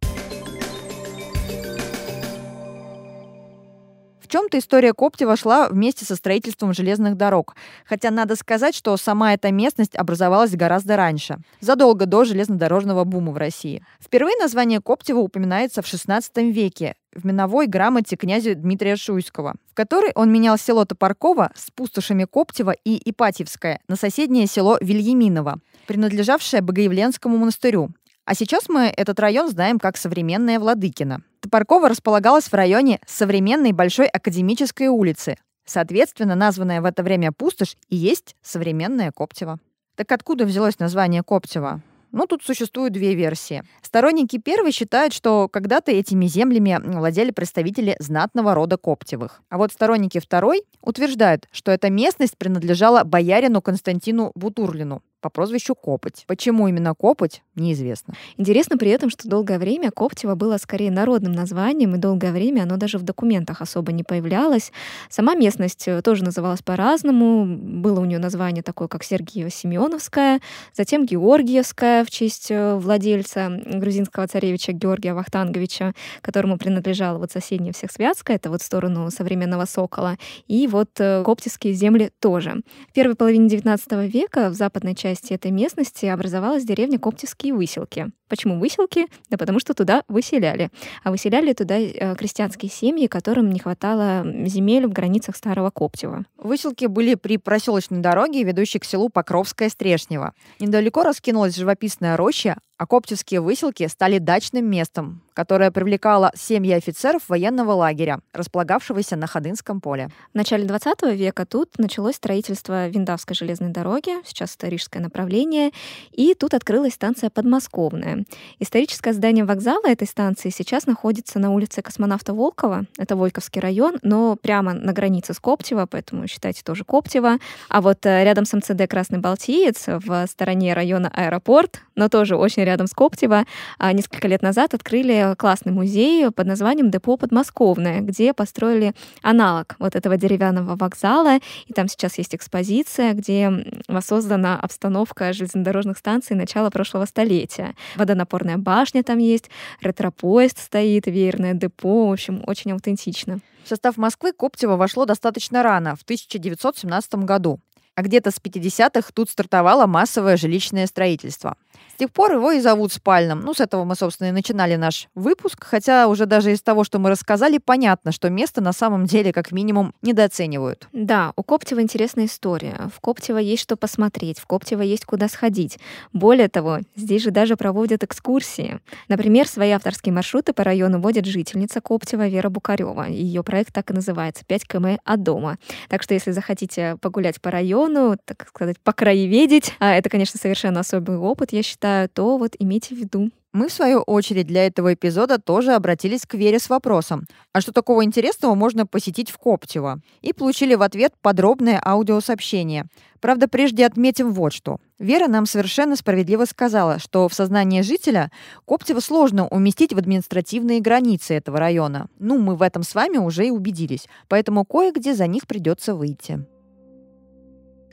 Чем-то 4.34 4.58
история 4.58 4.96
Коптева 4.96 5.38
шла 5.38 5.70
вместе 5.70 6.06
со 6.06 6.16
строительством 6.16 6.74
железных 6.74 7.18
дорог. 7.18 7.56
Хотя 7.86 8.10
надо 8.10 8.36
сказать, 8.36 8.74
что 8.74 8.98
сама 8.98 9.36
эта 9.36 9.52
местность 9.52 9.96
образовалась 9.96 10.56
гораздо 10.56 10.98
раньше, 10.98 11.38
задолго 11.62 12.08
до 12.08 12.25
железнодорожного 12.25 13.04
бума 13.04 13.32
в 13.32 13.38
России. 13.38 13.86
Впервые 14.02 14.36
название 14.38 14.82
Коптева 14.82 15.20
упоминается 15.20 15.84
в 15.84 15.86
XVI 15.86 16.52
веке 16.52 16.96
в 17.13 17.28
миновой 17.28 17.68
грамоте 17.68 18.16
князя 18.16 18.56
Дмитрия 18.56 18.96
Шуйского, 18.96 19.54
в 19.72 19.75
которой 19.75 20.12
он 20.16 20.32
менял 20.32 20.58
село 20.58 20.84
Топорково 20.84 21.52
с 21.54 21.70
пустошами 21.70 22.25
Коптева 22.25 22.72
и 22.72 23.00
Ипатьевское 23.12 23.82
на 23.88 23.96
соседнее 23.96 24.48
село 24.48 24.80
Вильяминово, 24.82 25.60
принадлежавшее 25.86 26.63
Богоявленскому 26.63 27.38
монастырю. 27.38 27.92
А 28.25 28.36
сейчас 28.36 28.70
мы 28.70 28.86
этот 28.96 29.20
район 29.20 29.50
знаем 29.50 29.80
как 29.80 29.98
современное 29.98 30.58
Владыкино. 30.58 31.24
Топорково 31.42 31.89
располагалось 31.89 32.46
в 32.46 32.53
районе 32.53 33.01
современной 33.06 33.74
Большой 33.74 34.08
Академической 34.08 34.88
улицы. 34.88 35.36
Соответственно, 35.65 36.36
названная 36.36 36.82
в 36.82 36.86
это 36.86 37.03
время 37.03 37.34
пустошь 37.34 37.75
и 37.89 37.98
есть 37.98 38.36
современная 38.42 39.12
Коптево. 39.12 39.60
Так 39.96 40.12
откуда 40.13 40.46
взялось 40.46 40.80
название 40.80 41.22
Коптево? 41.22 41.82
Ну, 42.13 42.25
тут 42.27 42.44
существуют 42.44 42.94
две 42.94 43.13
версии. 43.13 43.63
Сторонники 43.82 44.38
первой 44.38 44.72
считают, 44.72 45.13
что 45.13 45.50
когда-то 45.50 45.92
этими 45.92 46.27
землями 46.27 46.80
владели 46.82 47.32
представители 47.32 47.98
знатного 48.00 48.53
рода 48.53 48.77
Коптевых. 48.77 49.42
А 49.50 49.58
вот 49.58 49.74
сторонники 49.74 50.20
второй 50.20 50.63
утверждают, 50.82 51.50
что 51.51 51.72
эта 51.72 51.89
местность 51.89 52.38
принадлежала 52.38 53.03
боярину 53.03 53.62
Константину 53.62 54.32
Бутурлину 54.36 55.01
по 55.24 55.30
прозвищу 55.30 55.74
Копоть. 55.74 56.25
Почему 56.27 56.68
именно 56.68 56.94
Копоть, 56.94 57.42
неизвестно. 57.56 58.13
Интересно 58.38 58.77
при 58.77 58.92
этом, 58.92 59.10
что 59.10 59.30
долгое 59.30 59.58
время 59.58 59.89
Коптево 59.89 60.36
было 60.36 60.58
скорее 60.58 60.92
народным 60.92 61.32
названием, 61.32 61.96
и 61.96 61.98
долгое 61.98 62.34
время 62.34 62.63
оно 62.63 62.75
даже 62.75 62.98
в 62.98 63.03
документах 63.03 63.62
особо 63.62 63.94
не 63.94 64.03
появлялось. 64.03 64.74
Сама 65.10 65.34
местность 65.34 65.88
э, 65.88 66.01
тоже 66.01 66.25
называлась 66.25 66.62
по-разному. 66.62 67.46
Было 67.46 68.01
у 68.01 68.06
нее 68.06 68.20
название 68.20 68.63
такое, 68.63 68.89
как 68.89 69.03
Сергиево-Семеновская, 69.03 70.42
затем 70.74 71.06
Георгиевская 71.06 72.03
в 72.03 72.12
честь 72.12 72.51
э, 72.51 72.75
владельца 72.75 73.62
грузинского 73.65 74.27
царевича 74.27 74.74
Георгия 74.74 75.13
Вахтанговича, 75.13 75.94
которому 76.22 76.58
принадлежала 76.58 77.18
вот 77.18 77.32
соседняя 77.32 77.72
всех 77.72 77.94
Святская, 77.94 78.36
это 78.36 78.50
вот 78.50 78.62
в 78.62 78.65
сторону 78.65 79.10
современного 79.10 79.63
Сокола, 79.63 80.18
и 80.48 80.68
вот 80.68 80.89
э, 81.00 81.24
коптевские 81.24 81.72
земли 81.72 82.12
тоже. 82.20 82.62
В 82.89 82.94
первой 82.94 83.15
половине 83.15 83.48
XIX 83.48 84.06
века 84.06 84.50
в 84.50 84.53
западной 84.53 84.96
части 84.96 85.12
части 85.13 85.34
этой 85.34 85.51
местности 85.51 86.05
образовалась 86.08 86.65
деревня 86.65 86.98
Коптевские 86.98 87.53
выселки. 87.53 88.08
Почему 88.34 88.60
выселки? 88.60 89.06
Да 89.30 89.38
потому 89.38 89.60
что 89.60 89.75
туда 89.75 90.02
выселяли. 90.08 90.72
А 91.04 91.12
выселяли 91.12 91.54
туда 91.54 91.78
э, 91.78 92.16
крестьянские 92.16 92.72
семьи, 92.72 93.06
которым 93.06 93.52
не 93.52 93.60
хватало 93.60 94.25
земель 94.48 94.88
в 94.88 94.92
границах 94.92 95.36
Старого 95.36 95.70
Коптева. 95.70 96.25
Выселки 96.40 96.88
были 96.88 97.13
при 97.13 97.38
проселочной 97.38 98.00
дороге, 98.00 98.42
ведущей 98.42 98.80
к 98.80 98.86
селу 98.86 99.10
Покровское 99.10 99.70
Стрешнево. 99.70 100.34
Недалеко 100.60 101.04
раскинулась 101.04 101.56
живописная 101.56 102.18
роща, 102.18 102.58
а 102.78 102.88
коптевские 102.88 103.40
выселки 103.40 103.88
стали 103.88 104.18
дачным 104.18 104.66
местом, 104.66 105.22
которое 105.34 105.72
привлекало 105.72 106.32
семьи 106.36 106.74
офицеров 106.74 107.30
военного 107.30 107.72
лагеря, 107.72 108.20
располагавшегося 108.34 109.16
на 109.16 109.28
Ходынском 109.28 109.80
поле. 109.80 110.10
В 110.34 110.36
начале 110.36 110.66
20 110.66 111.04
века 111.16 111.46
тут 111.46 111.78
началось 111.78 112.16
строительство 112.16 112.88
Виндавской 112.88 113.36
железной 113.36 113.70
дороги, 113.70 114.12
сейчас 114.25 114.56
это 114.56 114.68
рижское 114.68 115.02
направление, 115.02 115.72
и 116.12 116.34
тут 116.34 116.54
открылась 116.54 116.96
станция 116.96 117.30
Подмосковная. 117.30 118.23
Историческое 118.60 119.13
здание 119.13 119.46
вокзала 119.46 119.86
этой 119.86 120.08
станции 120.08 120.50
сейчас 120.50 120.86
находится 120.86 121.39
на 121.39 121.51
улице 121.51 121.82
космонавта 121.82 122.34
Волкова, 122.34 122.86
это 122.98 123.15
Войковский 123.15 123.62
район, 123.62 123.98
но 124.01 124.36
прямо 124.36 124.74
на 124.74 124.94
границе 124.94 125.34
с 125.34 125.39
Коптево, 125.39 125.86
поэтому 125.86 126.27
считайте 126.27 126.63
тоже 126.63 126.84
Коптево. 126.84 127.38
А 127.70 127.82
вот 127.82 128.06
э, 128.06 128.24
рядом 128.24 128.46
с 128.46 128.53
МЦД 128.53 128.88
«Красный 128.89 129.20
Балтиец» 129.20 129.86
в 129.88 130.27
стороне 130.27 130.74
района 130.74 131.12
аэропорт, 131.13 131.82
но 131.96 132.10
тоже 132.10 132.36
очень 132.36 132.63
рядом 132.63 132.88
с 132.88 132.92
Коптево, 132.94 133.46
а, 133.77 133.94
несколько 133.94 134.27
лет 134.27 134.42
назад 134.42 134.74
открыли 134.74 135.36
классный 135.38 135.72
музей 135.72 136.30
под 136.32 136.48
названием 136.48 136.92
«Депо 136.92 137.18
Подмосковное», 137.18 138.01
где 138.01 138.34
построили 138.34 138.94
аналог 139.22 139.75
вот 139.80 139.96
этого 139.96 140.18
деревянного 140.18 140.75
вокзала, 140.75 141.38
и 141.68 141.74
там 141.74 141.88
сейчас 141.88 142.18
есть 142.18 142.36
экспозиция, 142.36 143.13
где 143.13 143.51
воссоздана 143.88 144.60
обстановка 144.60 145.34
железнодорожных 145.34 145.98
станций 145.98 146.36
начала 146.36 146.70
прошлого 146.70 147.06
столетия. 147.06 147.75
Водонапорная 148.03 148.57
башня 148.57 149.01
там 149.01 149.17
есть, 149.17 149.50
ретропоезд 149.79 150.60
стоит, 150.60 151.07
веерное 151.07 151.53
депо, 151.53 152.10
в 152.10 152.12
общем, 152.12 152.43
очень 152.45 152.74
аутентично. 152.74 153.39
В 153.63 153.69
состав 153.69 153.95
Москвы 153.95 154.33
Коптево 154.33 154.75
вошло 154.75 155.05
достаточно 155.05 155.63
рано, 155.63 155.95
в 155.95 156.01
1917 156.01 157.15
году 157.15 157.62
а 157.95 158.01
где-то 158.01 158.31
с 158.31 158.39
50-х 158.41 159.12
тут 159.13 159.29
стартовало 159.29 159.86
массовое 159.86 160.36
жилищное 160.36 160.88
строительство. 160.88 161.57
С 161.94 162.00
тех 162.00 162.12
пор 162.12 162.34
его 162.34 162.52
и 162.52 162.60
зовут 162.60 162.92
спальным. 162.92 163.42
Ну, 163.42 163.54
с 163.54 163.60
этого 163.60 163.84
мы, 163.84 163.96
собственно, 163.96 164.30
и 164.30 164.32
начинали 164.32 164.75
наш 164.75 165.10
выпуск, 165.13 165.63
хотя 165.63 166.08
уже 166.08 166.25
даже 166.25 166.52
из 166.52 166.62
того, 166.62 166.84
что 166.84 166.98
мы 166.98 167.12
рассказали, 167.12 167.60
понятно, 167.60 168.12
что 168.12 168.32
место 168.32 168.62
на 168.62 168.74
самом 168.74 169.06
деле 169.06 169.32
как 169.32 169.52
минимум 169.52 169.94
недооценивают. 170.02 170.88
Да, 170.92 171.34
у 171.36 171.44
Коптева 171.44 171.82
интересная 171.82 172.25
история. 172.25 172.90
В 172.96 173.00
Коптево 173.00 173.38
есть 173.38 173.62
что 173.62 173.78
посмотреть, 173.78 174.40
в 174.40 174.48
Коптево 174.48 174.82
есть 174.82 175.06
куда 175.06 175.28
сходить. 175.28 175.78
Более 176.13 176.48
того, 176.48 176.80
здесь 176.96 177.22
же 177.22 177.30
даже 177.30 177.58
проводят 177.58 178.04
экскурсии. 178.04 178.80
Например, 179.08 179.48
свои 179.48 179.70
авторские 179.70 180.13
маршруты 180.13 180.54
по 180.54 180.63
району 180.63 181.00
водит 181.00 181.25
жительница 181.25 181.80
Коптева 181.80 182.28
Вера 182.28 182.50
Букарева. 182.50 183.04
Ее 183.08 183.44
проект 183.44 183.72
так 183.72 183.92
и 183.92 183.94
называется 183.94 184.44
«5 184.48 184.60
км 184.68 185.00
от 185.04 185.22
дома». 185.22 185.58
Так 185.90 186.02
что, 186.02 186.16
если 186.16 186.32
захотите 186.32 186.98
погулять 187.02 187.40
по 187.40 187.52
району, 187.52 188.18
так 188.25 188.48
сказать, 188.48 188.80
по 188.80 188.94
краеведить, 188.94 189.74
а 189.80 189.94
это, 189.94 190.10
конечно, 190.10 190.40
совершенно 190.40 190.80
особый 190.80 191.18
опыт, 191.18 191.54
я 191.54 191.62
считаю, 191.62 191.73
считаю, 191.74 192.10
то 192.10 192.38
вот 192.38 192.56
имейте 192.60 192.96
в 192.96 192.98
виду. 193.00 193.32
Мы, 193.51 193.68
в 193.68 193.74
свою 193.74 194.00
очередь, 194.00 194.48
для 194.48 194.65
этого 194.65 194.96
эпизода 194.96 195.38
тоже 195.38 195.74
обратились 195.74 196.25
к 196.25 196.34
Вере 196.34 196.58
с 196.58 196.70
вопросом, 196.70 197.25
а 197.51 197.62
что 197.62 197.72
такого 197.72 198.03
интересного 198.03 198.56
можно 198.56 198.88
посетить 198.88 199.30
в 199.30 199.38
Коптево? 199.38 200.00
И 200.22 200.34
получили 200.34 200.74
в 200.74 200.82
ответ 200.82 201.13
подробное 201.22 201.80
аудиосообщение. 201.84 202.86
Правда, 203.22 203.48
прежде 203.48 203.86
отметим 203.86 204.34
вот 204.34 204.53
что. 204.53 204.77
Вера 204.98 205.27
нам 205.27 205.46
совершенно 205.46 205.96
справедливо 205.96 206.46
сказала, 206.46 206.98
что 206.98 207.30
в 207.30 207.34
сознании 207.36 207.82
жителя 207.82 208.32
Коптево 208.68 209.01
сложно 209.01 209.48
уместить 209.48 209.94
в 209.94 210.00
административные 210.00 210.82
границы 210.82 211.36
этого 211.36 211.60
района. 211.60 212.08
Ну, 212.18 212.39
мы 212.39 212.56
в 212.56 212.63
этом 212.63 212.82
с 212.82 212.96
вами 212.96 213.18
уже 213.18 213.46
и 213.46 213.51
убедились, 213.51 214.08
поэтому 214.27 214.65
кое-где 214.65 215.13
за 215.13 215.27
них 215.27 215.46
придется 215.46 215.94
выйти. 215.94 216.44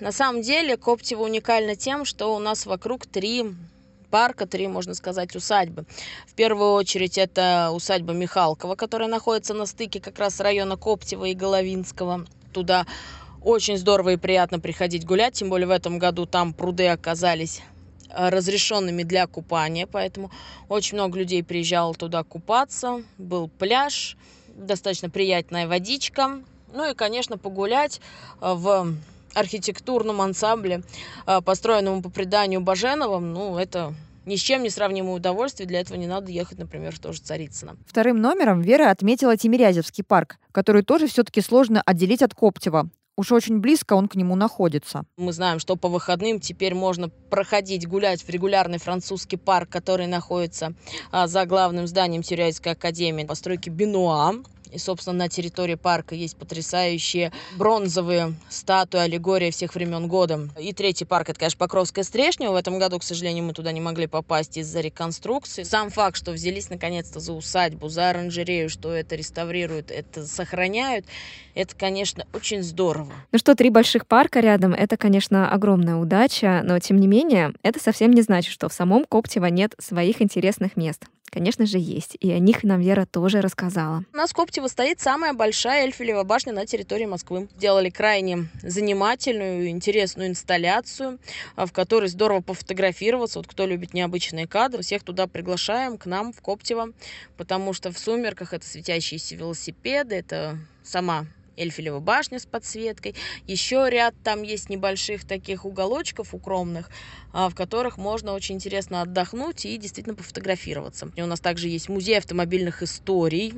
На 0.01 0.13
самом 0.13 0.41
деле 0.41 0.79
Коптево 0.79 1.25
уникально 1.25 1.77
тем, 1.77 2.07
что 2.07 2.35
у 2.35 2.39
нас 2.39 2.65
вокруг 2.65 3.07
три 3.07 3.45
парка, 4.11 4.47
три, 4.47 4.67
можно 4.67 4.95
сказать, 4.95 5.37
усадьбы. 5.37 5.85
В 6.27 6.33
первую 6.35 6.73
очередь 6.73 7.19
это 7.19 7.71
усадьба 7.73 8.13
Михалкова, 8.15 8.75
которая 8.75 9.09
находится 9.09 9.53
на 9.53 9.67
стыке 9.67 10.01
как 10.01 10.19
раз 10.19 10.41
района 10.41 10.77
Коптева 10.77 11.27
и 11.27 11.35
Головинского. 11.35 12.27
Туда 12.53 12.87
очень 13.43 13.77
здорово 13.77 14.15
и 14.15 14.17
приятно 14.17 14.59
приходить 14.59 15.05
гулять, 15.05 15.35
тем 15.35 15.51
более 15.51 15.69
в 15.69 15.71
этом 15.71 15.99
году 15.99 16.27
там 16.27 16.55
пруды 16.55 16.89
оказались 16.89 17.61
э, 18.09 18.31
разрешенными 18.31 19.03
для 19.03 19.27
купания, 19.27 19.87
поэтому 19.87 20.31
очень 20.69 20.97
много 20.97 21.19
людей 21.19 21.45
приезжало 21.45 21.95
туда 21.95 22.25
купаться. 22.25 23.03
Был 23.19 23.49
пляж, 23.49 24.17
достаточно 24.49 25.11
приятная 25.11 25.69
водичка. 25.69 26.43
Ну 26.73 26.91
и, 26.91 26.95
конечно, 26.95 27.39
погулять 27.39 28.01
э, 28.41 28.53
в 28.55 28.95
архитектурном 29.35 30.21
ансамбле, 30.21 30.83
а, 31.27 31.41
построенному 31.41 32.03
по 32.03 32.11
преданию 32.11 32.61
Баженовым, 32.61 33.33
ну, 33.33 33.59
это 33.59 33.95
ни 34.27 34.37
с 34.37 34.41
чем 34.41 34.63
не 34.63 34.71
сравнимое 34.71 35.15
удовольствие. 35.15 35.67
Для 35.67 35.81
этого 35.81 35.97
не 35.97 36.07
надо 36.07 36.31
ехать, 36.31 36.59
например, 36.59 36.95
в 36.95 36.99
то 36.99 37.13
же 37.13 37.21
Царицыно. 37.21 37.77
Вторым 37.87 38.21
номером 38.21 38.61
Вера 38.61 38.91
отметила 38.91 39.37
Тимирязевский 39.37 40.05
парк, 40.05 40.39
который 40.53 40.83
тоже 40.83 41.07
все-таки 41.07 41.41
сложно 41.41 41.83
отделить 41.85 42.23
от 42.23 42.35
Коптева. 42.35 42.91
Уж 43.17 43.33
очень 43.33 43.59
близко 43.59 43.95
он 43.95 44.09
к 44.09 44.15
нему 44.15 44.35
находится. 44.35 45.05
Мы 45.19 45.33
знаем, 45.33 45.59
что 45.59 45.77
по 45.77 45.89
выходным 45.89 46.41
теперь 46.41 46.75
можно 46.75 47.09
проходить, 47.09 47.87
гулять 47.87 48.23
в 48.23 48.29
регулярный 48.31 48.79
французский 48.79 49.37
парк, 49.37 49.69
который 49.69 50.07
находится 50.07 50.73
а, 51.13 51.27
за 51.27 51.45
главным 51.45 51.87
зданием 51.87 52.23
Тюряйской 52.23 52.73
академии 52.73 53.25
постройки 53.25 53.69
Бенуа 53.69 54.37
И, 54.73 54.79
собственно, 54.79 55.17
на 55.17 55.29
территории 55.29 55.75
парка 55.75 56.15
есть 56.15 56.37
потрясающие 56.37 57.33
бронзовые 57.57 58.35
статуи, 58.49 59.01
аллегория 59.01 59.51
всех 59.51 59.75
времен 59.75 60.09
года. 60.09 60.49
И 60.59 60.73
третий 60.73 61.05
парк, 61.05 61.29
это, 61.31 61.39
конечно, 61.39 61.59
Покровская 61.59 62.05
Стрешня. 62.05 62.51
В 62.51 62.55
этом 62.55 62.79
году, 62.79 62.99
к 62.99 63.03
сожалению, 63.03 63.45
мы 63.45 63.53
туда 63.53 63.73
не 63.73 63.81
могли 63.81 64.07
попасть 64.07 64.57
из-за 64.57 64.81
реконструкции. 64.81 65.63
Сам 65.63 65.91
факт, 65.91 66.17
что 66.17 66.33
взялись 66.33 66.71
наконец-то 66.71 67.21
за 67.21 67.33
усадьбу, 67.33 67.89
за 67.89 68.11
оранжерею, 68.11 68.69
что 68.69 68.93
это 68.93 69.17
реставрируют, 69.17 69.91
это 69.91 70.27
сохраняют, 70.27 71.07
это, 71.55 71.75
конечно, 71.77 72.27
очень 72.33 72.63
здорово. 72.63 73.13
Ну 73.33 73.39
что, 73.39 73.55
три 73.55 73.71
больших 73.71 74.07
парка 74.07 74.41
рядом, 74.41 74.73
это, 74.73 74.97
конечно, 74.97 75.51
огромная 75.51 75.97
удача, 75.97 76.63
но, 76.65 76.79
тем 76.79 76.99
не 76.99 77.07
менее, 77.07 77.53
это 77.63 77.81
совсем 77.81 78.13
не 78.13 78.23
значит, 78.23 78.53
что 78.53 78.69
в 78.69 78.73
самом 78.73 79.05
Коптево 79.05 79.47
нет 79.47 79.75
своих 79.79 80.23
интересных 80.23 80.77
мест. 80.77 81.05
Конечно 81.31 81.65
же, 81.65 81.79
есть. 81.79 82.17
И 82.21 82.33
о 82.33 82.41
них 82.41 82.65
нам 82.65 82.81
Вера 82.81 83.07
тоже 83.07 83.41
рассказала. 83.41 84.05
У 84.13 84.17
нас 84.17 84.33
Коптево 84.33 84.60
стоит 84.69 85.01
самая 85.01 85.33
большая 85.33 85.85
Эльфелева 85.85 86.23
башня 86.25 86.53
на 86.53 86.67
территории 86.67 87.07
Москвы. 87.07 87.49
Делали 87.57 87.91
крайне 87.91 88.49
занимательную, 88.63 89.69
интересную 89.69 90.29
инсталляцию, 90.29 91.19
а, 91.57 91.67
в 91.67 91.73
которой 91.73 92.09
здорово 92.09 92.41
пофотографироваться. 92.41 93.39
Вот 93.39 93.47
кто 93.47 93.67
любит 93.67 93.95
необычные 93.95 94.47
кадры, 94.47 94.83
всех 94.83 95.03
туда 95.03 95.27
приглашаем 95.27 95.99
к 95.99 96.07
нам 96.07 96.33
в 96.33 96.41
Коптево, 96.41 96.93
потому 97.37 97.73
что 97.73 97.93
в 97.93 97.99
сумерках 97.99 98.53
это 98.53 98.67
светящиеся 98.67 99.37
велосипеды, 99.37 100.17
это 100.17 100.59
сама 100.83 101.27
Эльфелева 101.57 102.01
башня 102.01 102.39
с 102.39 102.47
подсветкой. 102.47 103.15
Еще 103.47 103.87
ряд 103.91 104.15
там 104.25 104.43
есть 104.43 104.71
небольших 104.71 105.27
таких 105.27 105.65
уголочков 105.65 106.35
укромных, 106.35 106.91
а, 107.33 107.49
в 107.49 107.55
которых 107.55 107.99
можно 107.99 108.33
очень 108.33 108.57
интересно 108.57 109.03
отдохнуть 109.03 109.67
и 109.67 109.77
действительно 109.77 110.15
пофотографироваться. 110.15 111.13
И 111.17 111.23
у 111.23 111.27
нас 111.27 111.41
также 111.41 111.69
есть 111.69 111.89
музей 111.89 112.19
автомобильных 112.19 112.83
историй, 112.83 113.55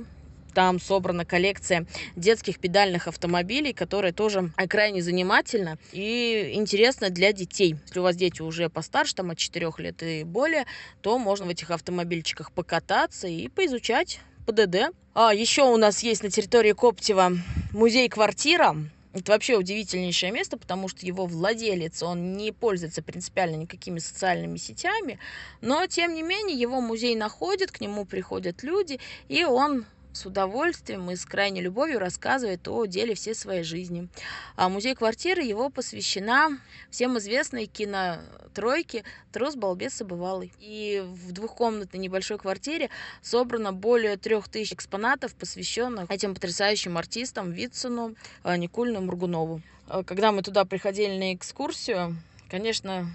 там 0.53 0.81
собрана 0.81 1.25
коллекция 1.25 1.87
детских 2.17 2.59
педальных 2.59 3.09
автомобилей, 3.09 3.73
которая 3.73 4.13
тоже 4.13 4.51
крайне 4.69 5.03
занимательна 5.03 5.79
и 5.93 6.53
интересна 6.55 7.11
для 7.11 7.33
детей. 7.33 7.77
Если 7.87 8.01
у 8.01 8.03
вас 8.03 8.17
дети 8.17 8.43
уже 8.43 8.69
постарше, 8.69 9.15
там 9.15 9.31
от 9.31 9.39
4 9.39 9.71
лет 9.79 10.03
и 10.03 10.25
более, 10.25 10.67
то 11.01 11.19
можно 11.19 11.47
в 11.47 11.49
этих 11.49 11.71
автомобильчиках 11.71 12.53
покататься 12.53 13.29
и 13.29 13.49
поизучать 13.49 14.21
ПДД. 14.47 14.95
А, 15.15 15.35
еще 15.35 15.63
у 15.63 15.77
нас 15.77 16.03
есть 16.03 16.23
на 16.23 16.31
территории 16.31 16.73
Коптева 16.73 17.33
музей-квартира. 17.73 18.77
Это 19.13 19.33
вообще 19.33 19.57
удивительнейшее 19.57 20.33
место, 20.33 20.57
потому 20.57 20.89
что 20.89 21.05
его 21.05 21.27
владелец, 21.27 22.03
он 22.03 22.37
не 22.39 22.51
пользуется 22.51 23.03
принципиально 23.03 23.57
никакими 23.57 23.99
социальными 23.99 24.57
сетями, 24.57 25.19
но 25.61 25.87
тем 25.87 26.15
не 26.15 26.23
менее 26.23 26.59
его 26.59 26.81
музей 26.81 27.15
находит, 27.15 27.73
к 27.73 27.81
нему 27.81 28.07
приходят 28.07 28.63
люди, 28.63 29.01
и 29.29 29.45
он 29.45 29.85
с 30.13 30.27
удовольствием 30.27 31.11
и 31.11 31.17
с 31.17 31.25
крайней 31.25 31.61
любовью 31.61 31.99
рассказывает 31.99 32.67
о 32.69 32.85
деле 32.87 33.15
всей 33.15 33.35
своей 33.35 33.63
жизни. 33.63 34.09
А 34.57 34.69
музей 34.69 34.95
квартиры 34.95 35.43
его 35.43 35.71
посвящена 35.71 36.59
всем 36.91 37.19
известной 37.19 37.67
кинотройке 37.67 39.05
«Трус, 39.33 39.57
балбес 39.57 40.01
и 40.01 40.05
бывалый». 40.05 40.53
И 40.59 41.03
в 41.05 41.33
двухкомнатной 41.33 41.99
небольшой 41.99 42.39
квартире 42.39 42.91
собрано 43.23 43.73
более 43.73 44.17
трех 44.17 44.49
тысяч 44.49 44.73
экспонатов, 44.73 45.35
посвященных 45.35 46.11
этим 46.11 46.35
потрясающим 46.35 46.99
артистам 46.99 47.53
Вицину, 47.53 48.15
Никульну 48.45 49.01
и 49.01 49.05
Мургунову. 49.05 49.63
Когда 50.07 50.33
мы 50.33 50.43
туда 50.43 50.65
приходили 50.65 51.19
на 51.19 51.35
экскурсию, 51.35 52.17
конечно, 52.51 53.11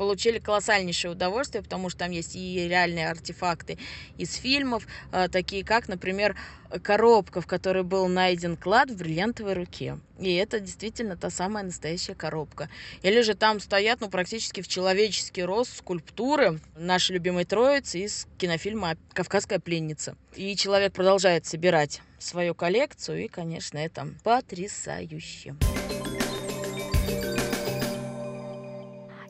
получили 0.00 0.38
колоссальнейшее 0.38 1.10
удовольствие, 1.10 1.62
потому 1.62 1.90
что 1.90 1.98
там 1.98 2.10
есть 2.10 2.34
и 2.34 2.66
реальные 2.66 3.10
артефакты 3.10 3.76
из 4.16 4.34
фильмов, 4.34 4.86
а, 5.12 5.28
такие 5.28 5.62
как, 5.62 5.88
например, 5.88 6.36
коробка, 6.82 7.42
в 7.42 7.46
которой 7.46 7.82
был 7.82 8.08
найден 8.08 8.56
клад 8.56 8.90
в 8.90 8.96
бриллиантовой 8.96 9.52
руке. 9.52 9.98
И 10.18 10.34
это 10.36 10.58
действительно 10.58 11.18
та 11.18 11.28
самая 11.28 11.64
настоящая 11.64 12.14
коробка. 12.14 12.70
Или 13.02 13.20
же 13.20 13.34
там 13.34 13.60
стоят, 13.60 14.00
ну, 14.00 14.08
практически 14.08 14.62
в 14.62 14.68
человеческий 14.68 15.42
рост 15.42 15.76
скульптуры 15.76 16.60
нашей 16.78 17.12
любимой 17.12 17.44
троицы 17.44 17.98
из 17.98 18.26
кинофильма 18.38 18.96
«Кавказская 19.12 19.58
пленница». 19.58 20.16
И 20.34 20.56
человек 20.56 20.94
продолжает 20.94 21.44
собирать 21.44 22.00
свою 22.18 22.54
коллекцию, 22.54 23.24
и, 23.24 23.28
конечно, 23.28 23.76
это 23.76 24.08
потрясающе. 24.24 25.56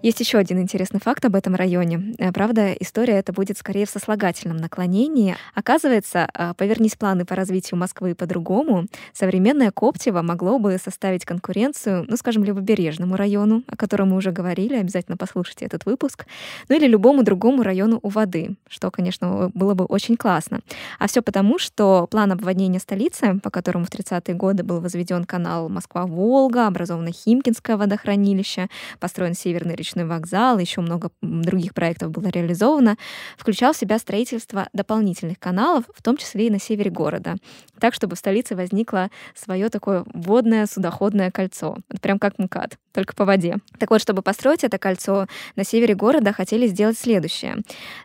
Есть 0.03 0.19
еще 0.19 0.39
один 0.39 0.59
интересный 0.59 0.99
факт 0.99 1.23
об 1.27 1.35
этом 1.35 1.55
районе. 1.55 2.15
Э, 2.17 2.33
правда, 2.33 2.73
история 2.73 3.19
эта 3.19 3.35
будет 3.35 3.59
скорее 3.59 3.85
в 3.85 3.91
сослагательном 3.91 4.57
наклонении. 4.57 5.37
Оказывается, 5.55 6.27
э, 6.33 6.55
повернись 6.57 6.97
планы 6.97 7.27
по 7.27 7.35
развитию 7.35 7.79
Москвы 7.79 8.15
по-другому, 8.15 8.87
современное 9.13 9.71
Коптево 9.71 10.23
могло 10.23 10.59
бы 10.59 10.79
составить 10.83 11.27
конкуренцию, 11.27 12.07
ну, 12.09 12.17
скажем, 12.17 12.45
левобережному 12.45 13.15
району, 13.15 13.63
о 13.67 13.77
котором 13.77 14.11
мы 14.11 14.17
уже 14.17 14.33
говорили, 14.33 14.77
обязательно 14.77 15.19
послушайте 15.19 15.67
этот 15.67 15.85
выпуск, 15.85 16.25
ну 16.71 16.77
или 16.77 16.87
любому 16.87 17.23
другому 17.23 17.63
району 17.63 18.01
у 18.03 18.09
воды, 18.09 18.57
что, 18.71 18.91
конечно, 18.91 19.51
было 19.53 19.75
бы 19.75 19.85
очень 19.85 20.17
классно. 20.17 20.61
А 20.99 21.09
все 21.09 21.21
потому, 21.21 21.59
что 21.59 22.07
план 22.11 22.33
обводнения 22.33 22.81
столицы, 22.81 23.39
по 23.43 23.51
которому 23.51 23.85
в 23.85 23.91
30-е 23.91 24.35
годы 24.35 24.63
был 24.63 24.81
возведен 24.81 25.25
канал 25.25 25.69
Москва-Волга, 25.69 26.69
образовано 26.69 27.13
Химкинское 27.13 27.77
водохранилище, 27.77 28.69
построен 28.99 29.35
Северный 29.35 29.75
речной 29.75 29.90
речной 29.91 30.05
вокзал, 30.05 30.59
еще 30.59 30.81
много 30.81 31.11
других 31.21 31.75
проектов 31.75 32.11
было 32.11 32.29
реализовано, 32.29 32.97
включал 33.37 33.73
в 33.73 33.77
себя 33.77 33.99
строительство 33.99 34.69
дополнительных 34.73 35.39
каналов, 35.39 35.85
в 35.95 36.03
том 36.03 36.17
числе 36.17 36.47
и 36.47 36.51
на 36.51 36.59
севере 36.59 36.91
города, 36.91 37.37
так, 37.79 37.95
чтобы 37.95 38.17
в 38.17 38.19
столице 38.19 38.55
возникло 38.55 39.11
свое 39.35 39.69
такое 39.69 40.05
водное 40.13 40.67
судоходное 40.67 41.31
кольцо, 41.31 41.77
прям 42.01 42.19
как 42.19 42.39
МКАД, 42.39 42.79
только 42.93 43.15
по 43.15 43.25
воде. 43.25 43.57
Так 43.79 43.91
вот, 43.91 44.01
чтобы 44.01 44.23
построить 44.23 44.65
это 44.65 44.79
кольцо, 44.79 45.27
на 45.57 45.65
севере 45.65 45.95
города 45.95 46.33
хотели 46.33 46.67
сделать 46.67 46.99
следующее. 46.99 47.57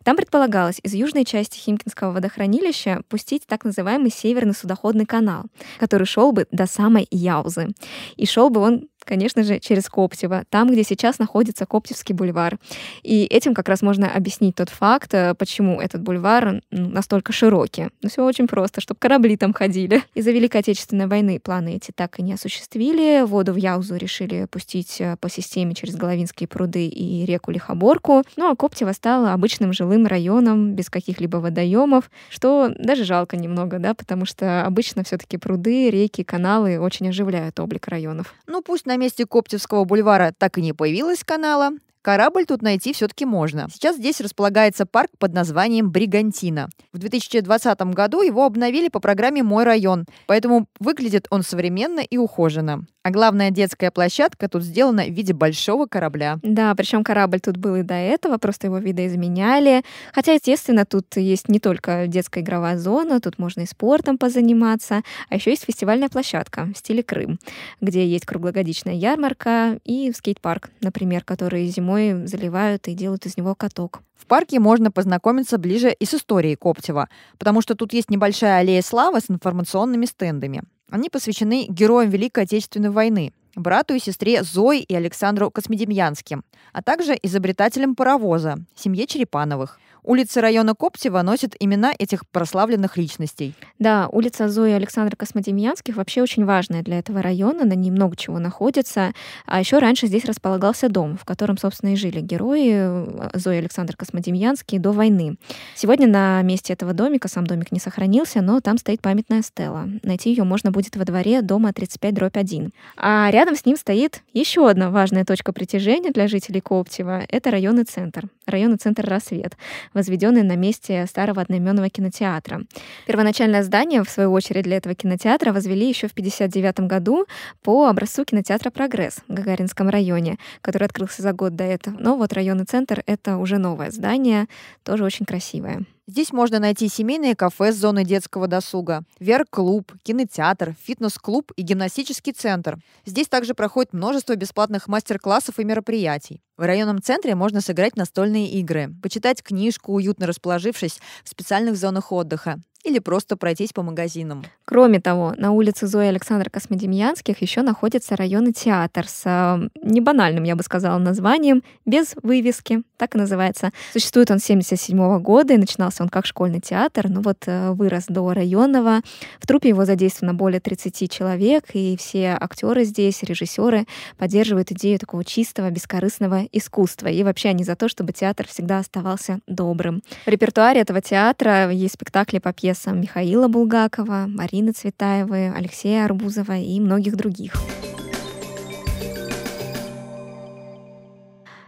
Там 0.03 0.15
предполагалось 0.15 0.79
из 0.83 0.93
южной 0.93 1.25
части 1.25 1.57
Химкинского 1.57 2.11
водохранилища 2.11 3.01
пустить 3.09 3.43
так 3.47 3.65
называемый 3.65 4.11
северный 4.11 4.53
судоходный 4.53 5.05
канал, 5.05 5.45
который 5.79 6.05
шел 6.05 6.31
бы 6.31 6.47
до 6.51 6.67
самой 6.67 7.07
Яузы. 7.11 7.69
И 8.15 8.25
шел 8.25 8.49
бы 8.49 8.61
он 8.61 8.87
конечно 9.05 9.43
же, 9.43 9.59
через 9.59 9.87
Коптево, 9.89 10.43
там, 10.49 10.69
где 10.69 10.83
сейчас 10.83 11.19
находится 11.19 11.65
Коптевский 11.65 12.13
бульвар. 12.13 12.57
И 13.03 13.25
этим 13.25 13.53
как 13.53 13.69
раз 13.69 13.81
можно 13.81 14.11
объяснить 14.11 14.55
тот 14.55 14.69
факт, 14.69 15.13
э, 15.13 15.33
почему 15.35 15.79
этот 15.79 16.01
бульвар 16.01 16.61
настолько 16.71 17.31
широкий. 17.31 17.89
Ну, 18.01 18.09
все 18.09 18.25
очень 18.25 18.47
просто, 18.47 18.81
чтобы 18.81 18.99
корабли 18.99 19.37
там 19.37 19.53
ходили. 19.53 20.03
Из-за 20.13 20.31
Великой 20.31 20.61
Отечественной 20.61 21.07
войны 21.07 21.39
планы 21.39 21.75
эти 21.75 21.91
так 21.91 22.19
и 22.19 22.23
не 22.23 22.33
осуществили. 22.33 23.23
Воду 23.23 23.53
в 23.53 23.57
Яузу 23.57 23.95
решили 23.95 24.45
пустить 24.45 24.99
э, 24.99 25.15
по 25.19 25.29
системе 25.29 25.73
через 25.73 25.95
Головинские 25.95 26.47
пруды 26.47 26.87
и 26.87 27.25
реку 27.25 27.51
Лихоборку. 27.51 28.23
Ну, 28.35 28.51
а 28.51 28.55
Коптево 28.55 28.91
стало 28.91 29.33
обычным 29.33 29.73
жилым 29.73 30.07
районом 30.07 30.73
без 30.73 30.89
каких-либо 30.89 31.37
водоемов, 31.37 32.09
что 32.29 32.71
даже 32.77 33.03
жалко 33.03 33.37
немного, 33.37 33.79
да, 33.79 33.93
потому 33.93 34.25
что 34.25 34.65
обычно 34.65 35.03
все-таки 35.03 35.37
пруды, 35.37 35.89
реки, 35.89 36.23
каналы 36.23 36.79
очень 36.79 37.09
оживляют 37.09 37.59
облик 37.59 37.87
районов. 37.87 38.33
Ну, 38.47 38.61
пусть 38.61 38.85
на 38.85 38.94
на 38.95 38.97
месте 38.97 39.25
Коптевского 39.25 39.83
бульвара 39.83 40.33
так 40.37 40.57
и 40.57 40.61
не 40.61 40.71
появилось 40.71 41.23
канала, 41.23 41.71
Корабль 42.05 42.45
тут 42.45 42.61
найти 42.61 42.93
все-таки 42.93 43.25
можно. 43.25 43.67
Сейчас 43.73 43.95
здесь 43.95 44.21
располагается 44.21 44.85
парк 44.85 45.09
под 45.17 45.33
названием 45.33 45.89
Бригантина. 45.89 46.69
В 46.93 46.99
2020 46.99 47.81
году 47.95 48.21
его 48.21 48.45
обновили 48.45 48.89
по 48.89 48.99
программе 48.99 49.41
«Мой 49.41 49.63
район», 49.63 50.05
поэтому 50.27 50.67
выглядит 50.79 51.25
он 51.31 51.41
современно 51.41 52.01
и 52.01 52.17
ухоженно. 52.19 52.85
А 53.05 53.11
главная 53.11 53.51
детская 53.51 53.91
площадка 53.91 54.49
тут 54.49 54.63
сделана 54.63 55.03
в 55.03 55.11
виде 55.11 55.31
большого 55.31 55.85
корабля. 55.85 56.39
Да, 56.41 56.73
причем 56.73 57.03
корабль 57.03 57.39
тут 57.39 57.55
был 57.55 57.75
и 57.75 57.83
до 57.83 57.93
этого, 57.93 58.39
просто 58.39 58.65
его 58.65 58.79
видоизменяли. 58.79 59.83
Хотя, 60.11 60.33
естественно, 60.33 60.85
тут 60.85 61.15
есть 61.15 61.47
не 61.47 61.59
только 61.59 62.07
детская 62.07 62.41
игровая 62.41 62.79
зона, 62.79 63.21
тут 63.21 63.37
можно 63.37 63.61
и 63.61 63.67
спортом 63.67 64.17
позаниматься, 64.17 65.03
а 65.29 65.35
еще 65.35 65.51
есть 65.51 65.65
фестивальная 65.65 66.09
площадка 66.09 66.67
в 66.73 66.79
стиле 66.79 67.03
Крым, 67.03 67.37
где 67.79 68.07
есть 68.07 68.25
круглогодичная 68.25 68.95
ярмарка 68.95 69.79
и 69.85 70.11
скейт-парк, 70.11 70.71
например, 70.81 71.23
который 71.23 71.67
зимой 71.67 71.94
заливают 72.25 72.87
и 72.87 72.93
делают 72.93 73.25
из 73.25 73.37
него 73.37 73.55
каток. 73.55 74.01
В 74.15 74.25
парке 74.25 74.59
можно 74.59 74.91
познакомиться 74.91 75.57
ближе 75.57 75.91
и 75.91 76.05
с 76.05 76.13
историей 76.13 76.55
Коптева, 76.55 77.09
потому 77.37 77.61
что 77.61 77.75
тут 77.75 77.93
есть 77.93 78.09
небольшая 78.09 78.59
аллея 78.59 78.81
славы 78.81 79.19
с 79.19 79.29
информационными 79.29 80.05
стендами. 80.05 80.63
Они 80.89 81.09
посвящены 81.09 81.65
героям 81.67 82.09
Великой 82.09 82.43
Отечественной 82.43 82.89
войны. 82.91 83.33
Брату 83.55 83.93
и 83.93 83.99
сестре 83.99 84.43
Зои 84.43 84.79
и 84.79 84.93
Александру 84.95 85.49
Космедемьянским, 85.51 86.43
а 86.73 86.81
также 86.81 87.17
изобретателям 87.21 87.95
паровоза, 87.95 88.57
семье 88.75 89.07
Черепановых. 89.07 89.79
Улицы 90.05 90.39
района 90.39 90.75
Коптева 90.75 91.23
носят 91.23 91.55
имена 91.59 91.91
этих 91.97 92.27
прославленных 92.27 92.95
личностей. 92.95 93.55
Да, 93.79 94.07
улица 94.11 94.49
Зои 94.49 94.71
Александра 94.71 95.15
Космодемьянских 95.15 95.95
вообще 95.95 96.21
очень 96.21 96.45
важная 96.45 96.83
для 96.83 96.99
этого 96.99 97.23
района, 97.23 97.65
на 97.65 97.73
ней 97.73 97.89
много 97.89 98.15
чего 98.15 98.37
находится. 98.37 99.13
А 99.47 99.59
еще 99.59 99.79
раньше 99.79 100.05
здесь 100.05 100.25
располагался 100.25 100.89
дом, 100.89 101.17
в 101.17 101.25
котором, 101.25 101.57
собственно, 101.57 101.93
и 101.93 101.95
жили 101.95 102.21
герои 102.21 102.71
э, 102.73 103.29
Зои 103.33 103.57
Александр 103.57 103.95
Космодемьянский 103.95 104.77
до 104.77 104.91
войны. 104.91 105.37
Сегодня 105.73 106.07
на 106.07 106.39
месте 106.43 106.73
этого 106.73 106.93
домика, 106.93 107.27
сам 107.27 107.47
домик 107.47 107.71
не 107.71 107.79
сохранился, 107.79 108.41
но 108.41 108.61
там 108.61 108.77
стоит 108.77 109.01
памятная 109.01 109.41
стела. 109.41 109.89
Найти 110.03 110.29
ее 110.29 110.43
можно 110.43 110.69
будет 110.69 110.95
во 110.97 111.05
дворе 111.05 111.41
дома 111.41 111.73
35 111.73 112.13
дробь 112.13 112.37
1. 112.37 112.71
А 112.97 113.29
рядом 113.31 113.44
с 113.53 113.65
ним 113.65 113.77
стоит 113.77 114.23
еще 114.33 114.67
одна 114.67 114.89
важная 114.89 115.25
точка 115.25 115.53
притяжения 115.53 116.11
для 116.11 116.27
жителей 116.27 116.61
Коптева. 116.61 117.23
Это 117.29 117.51
районный 117.51 117.83
центр. 117.83 118.29
Районный 118.47 118.77
центр 118.77 119.05
«Рассвет» 119.05 119.57
возведенный 119.93 120.41
на 120.41 120.55
месте 120.55 121.05
старого 121.07 121.41
одноименного 121.41 121.89
кинотеатра. 121.89 122.61
Первоначальное 123.05 123.61
здание, 123.61 124.03
в 124.03 124.09
свою 124.09 124.31
очередь, 124.31 124.63
для 124.63 124.77
этого 124.77 124.95
кинотеатра 124.95 125.51
возвели 125.51 125.87
еще 125.87 126.07
в 126.07 126.13
1959 126.13 126.87
году 126.87 127.25
по 127.61 127.87
образцу 127.87 128.25
кинотеатра 128.25 128.71
«Прогресс» 128.71 129.21
в 129.27 129.33
Гагаринском 129.33 129.89
районе, 129.89 130.37
который 130.61 130.85
открылся 130.85 131.21
за 131.21 131.33
год 131.33 131.55
до 131.55 131.65
этого. 131.65 131.97
Но 131.99 132.17
вот 132.17 132.33
районный 132.33 132.65
центр— 132.65 133.03
это 133.05 133.37
уже 133.37 133.57
новое 133.59 133.91
здание, 133.91 134.47
тоже 134.83 135.03
очень 135.03 135.25
красивое. 135.25 135.85
Здесь 136.07 136.31
можно 136.31 136.59
найти 136.59 136.87
семейные 136.87 137.35
кафе 137.35 137.71
с 137.71 137.77
зоной 137.77 138.05
детского 138.05 138.47
досуга, 138.47 139.03
верк-клуб, 139.19 139.91
кинотеатр, 140.03 140.75
фитнес-клуб 140.79 141.51
и 141.55 141.63
гимнастический 141.63 142.31
центр. 142.31 142.77
Здесь 143.07 143.27
также 143.27 143.55
проходит 143.55 143.93
множество 143.93 144.35
бесплатных 144.35 144.87
мастер-классов 144.87 145.59
и 145.59 145.63
мероприятий. 145.63 146.43
В 146.57 146.61
районном 146.61 147.01
центре 147.01 147.35
можно 147.35 147.59
сыграть 147.59 147.97
настольные 147.97 148.49
игры, 148.51 148.89
почитать 149.03 149.43
книжку, 149.43 149.91
уютно 149.91 150.25
расположившись 150.25 151.01
в 151.25 151.29
специальных 151.29 151.75
зонах 151.75 152.13
отдыха, 152.13 152.61
или 152.85 152.99
просто 152.99 153.35
пройтись 153.35 153.73
по 153.73 153.81
магазинам. 153.81 154.45
Кроме 154.63 155.01
того, 155.01 155.33
на 155.37 155.51
улице 155.51 155.87
Зои 155.87 156.05
Александра 156.05 156.49
Космодемьянских 156.51 157.41
еще 157.41 157.63
находится 157.63 158.15
районный 158.15 158.53
театр 158.53 159.07
с 159.07 159.23
э, 159.25 159.69
небанальным, 159.81 160.43
я 160.43 160.55
бы 160.55 160.61
сказала, 160.61 160.99
названием 160.99 161.63
«Без 161.85 162.13
вывески», 162.21 162.83
так 162.97 163.15
и 163.15 163.17
называется. 163.17 163.71
Существует 163.91 164.29
он 164.29 164.37
с 164.37 164.45
1977 164.45 165.19
года, 165.19 165.55
и 165.55 165.57
начинался 165.57 166.03
он 166.03 166.09
как 166.09 166.27
школьный 166.27 166.61
театр, 166.61 167.09
но 167.09 167.21
вот 167.21 167.37
э, 167.47 167.71
вырос 167.71 168.05
до 168.07 168.31
районного. 168.33 169.01
В 169.39 169.47
трупе 169.47 169.69
его 169.69 169.85
задействовано 169.85 170.35
более 170.35 170.59
30 170.59 171.11
человек, 171.11 171.65
и 171.73 171.97
все 171.97 172.37
актеры 172.39 172.83
здесь, 172.83 173.23
режиссеры 173.23 173.87
поддерживают 174.17 174.71
идею 174.71 174.99
такого 174.99 175.25
чистого, 175.25 175.71
бескорыстного 175.71 176.44
искусства. 176.51 177.07
И 177.07 177.23
вообще 177.23 177.49
они 177.49 177.63
за 177.63 177.75
то, 177.75 177.87
чтобы 177.87 178.13
театр 178.13 178.47
всегда 178.47 178.79
оставался 178.79 179.39
добрым. 179.47 180.03
В 180.25 180.29
репертуаре 180.29 180.81
этого 180.81 181.01
театра 181.01 181.69
есть 181.71 181.95
спектакли 181.95 182.39
по 182.39 182.53
пьесам 182.53 183.01
Михаила 183.01 183.47
Булгакова, 183.47 184.25
Марины 184.27 184.71
Цветаевой, 184.71 185.51
Алексея 185.51 186.05
Арбузова 186.05 186.57
и 186.57 186.79
многих 186.79 187.15
других. 187.15 187.53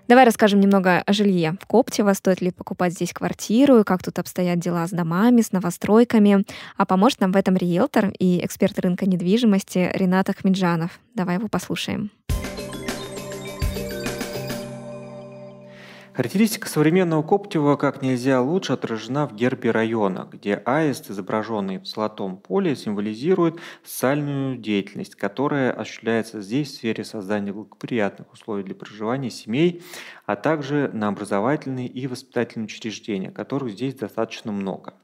Давай 0.08 0.24
расскажем 0.24 0.62
немного 0.62 1.04
о 1.06 1.12
жилье 1.12 1.58
в 1.62 1.66
Коптево. 1.66 2.14
Стоит 2.14 2.40
ли 2.40 2.52
покупать 2.52 2.94
здесь 2.94 3.12
квартиру, 3.12 3.84
как 3.84 4.02
тут 4.02 4.20
обстоят 4.20 4.58
дела 4.58 4.88
с 4.88 4.92
домами, 4.92 5.42
с 5.42 5.52
новостройками. 5.52 6.46
А 6.78 6.86
поможет 6.86 7.20
нам 7.20 7.34
в 7.34 7.36
этом 7.36 7.58
риэлтор 7.58 8.14
и 8.18 8.44
эксперт 8.44 8.80
рынка 8.80 9.06
недвижимости 9.06 9.92
Ренат 9.94 10.30
Ахмеджанов. 10.30 11.00
Давай 11.14 11.36
его 11.36 11.50
послушаем. 11.50 12.12
Характеристика 16.18 16.68
современного 16.68 17.22
Коптева 17.22 17.76
как 17.76 18.02
нельзя 18.02 18.42
лучше 18.42 18.74
отражена 18.74 19.28
в 19.28 19.36
гербе 19.36 19.70
района, 19.70 20.28
где 20.32 20.56
аист, 20.66 21.12
изображенный 21.12 21.78
в 21.78 21.86
золотом 21.86 22.38
поле, 22.38 22.76
символизирует 22.76 23.60
социальную 23.84 24.58
деятельность, 24.58 25.14
которая 25.14 25.72
осуществляется 25.72 26.42
здесь 26.42 26.72
в 26.72 26.74
сфере 26.74 27.04
создания 27.04 27.54
благоприятных 27.54 28.34
условий 28.34 28.64
для 28.64 28.74
проживания 28.74 29.30
семей, 29.30 29.84
а 30.26 30.36
также 30.36 30.90
на 30.92 31.10
образовательные 31.10 31.86
и 31.88 32.08
воспитательные 32.08 32.66
учреждения, 32.66 33.30
которых 33.30 33.74
здесь 33.74 33.94
достаточно 33.94 34.52
много. 34.52 34.96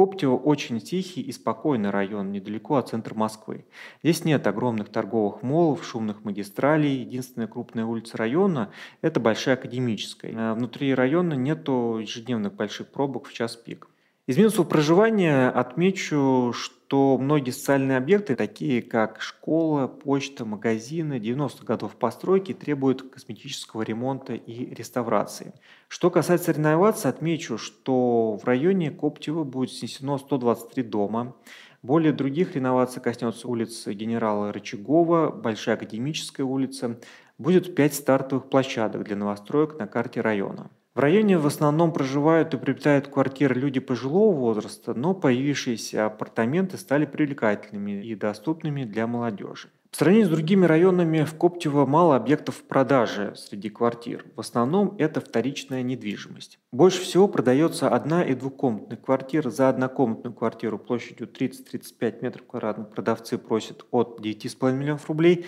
Коптево 0.00 0.38
очень 0.38 0.80
тихий 0.80 1.20
и 1.20 1.30
спокойный 1.30 1.90
район, 1.90 2.32
недалеко 2.32 2.76
от 2.76 2.88
центра 2.88 3.14
Москвы. 3.14 3.66
Здесь 4.02 4.24
нет 4.24 4.46
огромных 4.46 4.88
торговых 4.88 5.42
молов, 5.42 5.84
шумных 5.84 6.24
магистралей. 6.24 7.02
Единственная 7.02 7.48
крупная 7.48 7.84
улица 7.84 8.16
района– 8.16 8.72
это 9.02 9.20
Большая 9.20 9.56
Академическая. 9.56 10.32
Э, 10.32 10.54
внутри 10.54 10.94
района 10.94 11.34
нет 11.34 11.68
ежедневных 11.68 12.54
больших 12.54 12.88
пробок 12.88 13.28
в 13.28 13.34
час 13.34 13.56
пик. 13.56 13.88
Из 14.30 14.36
минусов 14.36 14.68
проживания 14.68 15.48
отмечу, 15.48 16.52
что 16.54 17.18
многие 17.18 17.50
социальные 17.50 17.98
объекты, 17.98 18.36
такие 18.36 18.80
как 18.80 19.20
школа, 19.20 19.88
почта, 19.88 20.44
магазины 20.44 21.14
90-х 21.14 21.64
годов 21.64 21.96
постройки, 21.96 22.54
требуют 22.54 23.10
косметического 23.10 23.82
ремонта 23.82 24.34
и 24.34 24.72
реставрации. 24.72 25.52
Что 25.88 26.10
касается 26.10 26.52
реновации, 26.52 27.08
отмечу, 27.08 27.58
что 27.58 28.36
в 28.36 28.44
районе 28.44 28.92
Коптева 28.92 29.42
будет 29.42 29.72
снесено 29.72 30.16
123 30.16 30.84
дома. 30.84 31.34
Более 31.82 32.12
других 32.12 32.54
реноваций 32.54 33.02
коснется 33.02 33.48
улицы 33.48 33.92
генерала 33.94 34.52
Рычагова, 34.52 35.32
Большая 35.32 35.74
Академическая 35.74 36.46
улица. 36.46 37.00
Будет 37.36 37.74
5 37.74 37.94
стартовых 37.94 38.48
площадок 38.48 39.02
для 39.02 39.16
новостроек 39.16 39.76
на 39.76 39.88
карте 39.88 40.20
района. 40.20 40.70
В 41.00 41.02
районе 41.02 41.38
в 41.38 41.46
основном 41.46 41.94
проживают 41.94 42.52
и 42.52 42.58
приобретают 42.58 43.08
квартиры 43.08 43.54
люди 43.54 43.80
пожилого 43.80 44.36
возраста, 44.36 44.92
но 44.92 45.14
появившиеся 45.14 46.04
апартаменты 46.04 46.76
стали 46.76 47.06
привлекательными 47.06 48.04
и 48.04 48.14
доступными 48.14 48.84
для 48.84 49.06
молодежи. 49.06 49.70
В 49.90 49.96
сравнении 49.96 50.24
с 50.24 50.28
другими 50.28 50.66
районами 50.66 51.24
в 51.24 51.38
Коптево 51.38 51.86
мало 51.86 52.16
объектов 52.16 52.56
в 52.56 52.64
продаже 52.64 53.32
среди 53.34 53.70
квартир. 53.70 54.26
В 54.36 54.40
основном 54.40 54.94
это 54.98 55.22
вторичная 55.22 55.82
недвижимость. 55.82 56.58
Больше 56.70 57.00
всего 57.00 57.28
продается 57.28 57.88
одна- 57.88 58.22
и 58.22 58.34
двухкомнатных 58.34 59.00
квартир. 59.00 59.48
За 59.48 59.70
однокомнатную 59.70 60.34
квартиру 60.34 60.78
площадью 60.78 61.28
30-35 61.28 62.20
метров 62.20 62.46
квадратных 62.46 62.90
продавцы 62.90 63.38
просят 63.38 63.86
от 63.90 64.20
9,5 64.20 64.76
миллионов 64.76 65.08
рублей. 65.08 65.46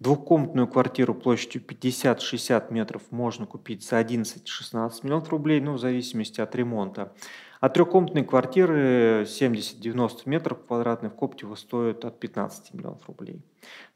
Двухкомнатную 0.00 0.66
квартиру 0.66 1.14
площадью 1.14 1.62
50-60 1.62 2.72
метров 2.72 3.02
можно 3.10 3.44
купить 3.44 3.86
за 3.86 4.00
11-16 4.00 4.90
миллионов 5.02 5.28
рублей, 5.28 5.60
ну, 5.60 5.74
в 5.74 5.78
зависимости 5.78 6.40
от 6.40 6.56
ремонта. 6.56 7.12
А 7.60 7.68
трехкомнатные 7.68 8.24
квартиры 8.24 9.24
70-90 9.24 10.22
метров 10.24 10.64
квадратных 10.66 11.12
в 11.12 11.16
Коптево 11.16 11.54
стоят 11.54 12.06
от 12.06 12.18
15 12.18 12.72
миллионов 12.72 13.06
рублей. 13.06 13.42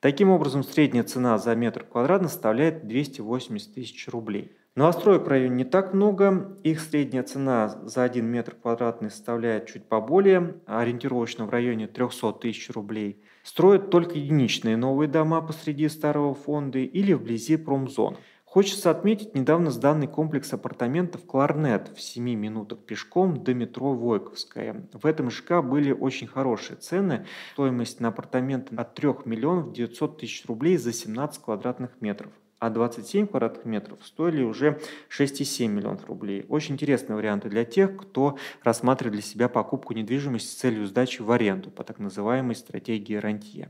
Таким 0.01 0.29
образом, 0.29 0.62
средняя 0.62 1.05
цена 1.05 1.38
за 1.38 1.55
метр 1.55 1.85
квадратный 1.85 2.29
составляет 2.29 2.87
280 2.87 3.73
тысяч 3.73 4.07
рублей. 4.09 4.53
Новостроек 4.77 5.23
в 5.23 5.29
районе 5.29 5.55
не 5.55 5.65
так 5.65 5.95
много. 5.95 6.59
Их 6.65 6.81
средняя 6.81 7.23
цена 7.23 7.69
за 7.85 8.03
1 8.03 8.27
метр 8.27 8.57
квадратный 8.61 9.09
составляет 9.09 9.67
чуть 9.67 9.85
поболее, 9.85 10.57
ориентировочно 10.67 11.47
в 11.47 11.51
районе 11.51 11.87
300 11.87 12.33
тысяч 12.33 12.71
рублей. 12.71 13.23
Строят 13.45 13.91
только 13.91 14.19
единичные 14.19 14.77
новые 14.77 15.07
дома 15.07 15.43
посреди 15.43 15.89
старого 15.89 16.35
фонда 16.35 16.81
или 16.81 17.13
вблизи 17.13 17.57
промзон. 17.57 18.17
Хочется 18.45 18.91
отметить 18.91 19.37
недавно 19.37 19.71
сданный 19.71 20.09
комплекс 20.09 20.53
апартаментов 20.53 21.25
«Кларнет» 21.25 21.93
в 21.95 22.01
7 22.01 22.25
минутах 22.35 22.81
пешком 22.81 23.45
до 23.45 23.55
метро 23.55 23.95
Войковская. 23.95 24.89
В 24.93 25.07
этом 25.07 25.31
ЖК 25.31 25.63
были 25.63 25.93
очень 25.93 26.27
хорошие 26.27 26.79
цены. 26.79 27.27
Стоимость 27.53 28.01
на 28.01 28.09
апартаменты 28.09 28.75
от 28.75 28.95
3 28.95 29.09
миллионов 29.25 29.73
900 29.73 30.19
тысяч 30.19 30.45
рублей 30.47 30.79
за 30.79 30.93
17 30.93 31.41
квадратных 31.45 32.01
метров 32.01 32.33
а 32.64 32.70
27 32.70 33.27
квадратных 33.27 33.66
метров 33.66 33.98
стоили 34.03 34.42
уже 34.42 34.81
6,7 35.11 35.68
миллионов 35.68 36.07
рублей. 36.07 36.46
Очень 36.48 36.74
интересные 36.74 37.16
варианты 37.16 37.50
для 37.50 37.66
тех, 37.66 37.94
кто 37.94 38.38
рассматривает 38.62 39.12
для 39.12 39.22
себя 39.22 39.50
покупку 39.50 39.92
недвижимости 39.92 40.48
с 40.48 40.55
целью 40.55 40.87
сдачи 40.87 41.20
в 41.20 41.31
аренду 41.31 41.70
по 41.70 41.85
так 41.85 41.98
называемой 41.98 42.55
стратегии 42.55 43.16
рантье. 43.16 43.68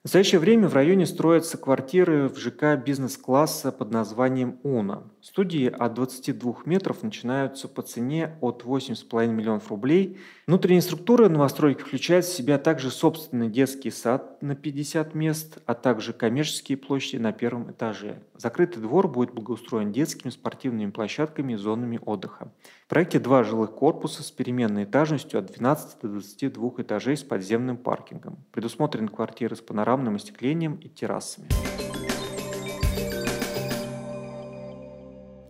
В 0.00 0.06
настоящее 0.06 0.40
время 0.40 0.66
в 0.66 0.74
районе 0.74 1.06
строятся 1.06 1.56
квартиры 1.56 2.28
в 2.28 2.36
ЖК 2.36 2.76
бизнес-класса 2.84 3.70
под 3.70 3.92
названием 3.92 4.58
«Уна». 4.64 5.04
Студии 5.22 5.68
от 5.68 5.94
22 5.94 6.62
метров 6.64 7.04
начинаются 7.04 7.68
по 7.68 7.82
цене 7.82 8.36
от 8.40 8.64
8,5 8.64 9.28
миллионов 9.28 9.70
рублей. 9.70 10.18
Внутренняя 10.48 10.80
структура 10.80 11.28
новостройки 11.28 11.82
включает 11.82 12.24
в 12.24 12.34
себя 12.34 12.58
также 12.58 12.90
собственный 12.90 13.48
детский 13.48 13.92
сад 13.92 14.42
на 14.42 14.56
50 14.56 15.14
мест, 15.14 15.58
а 15.64 15.74
также 15.74 16.12
коммерческие 16.12 16.76
площади 16.76 17.18
на 17.18 17.30
первом 17.30 17.70
этаже. 17.70 18.20
Закрытый 18.36 18.82
двор 18.82 19.06
будет 19.06 19.32
благоустроен 19.32 19.92
детскими 19.92 20.32
спортивными 20.32 20.90
площадками 20.90 21.52
и 21.52 21.56
зонами 21.56 22.00
отдыха. 22.04 22.52
В 22.86 22.88
проекте 22.88 23.20
два 23.20 23.44
жилых 23.44 23.70
корпуса 23.76 24.24
с 24.24 24.32
переменной 24.32 24.82
этажностью 24.82 25.38
от 25.38 25.46
12 25.46 26.00
до 26.02 26.08
22 26.08 26.70
этажей 26.78 27.16
с 27.16 27.22
подземным 27.22 27.76
паркингом. 27.76 28.44
Предусмотрены 28.50 29.06
квартиры 29.06 29.54
с 29.54 29.60
панорамным 29.60 30.16
остеклением 30.16 30.74
и 30.82 30.88
террасами. 30.88 31.46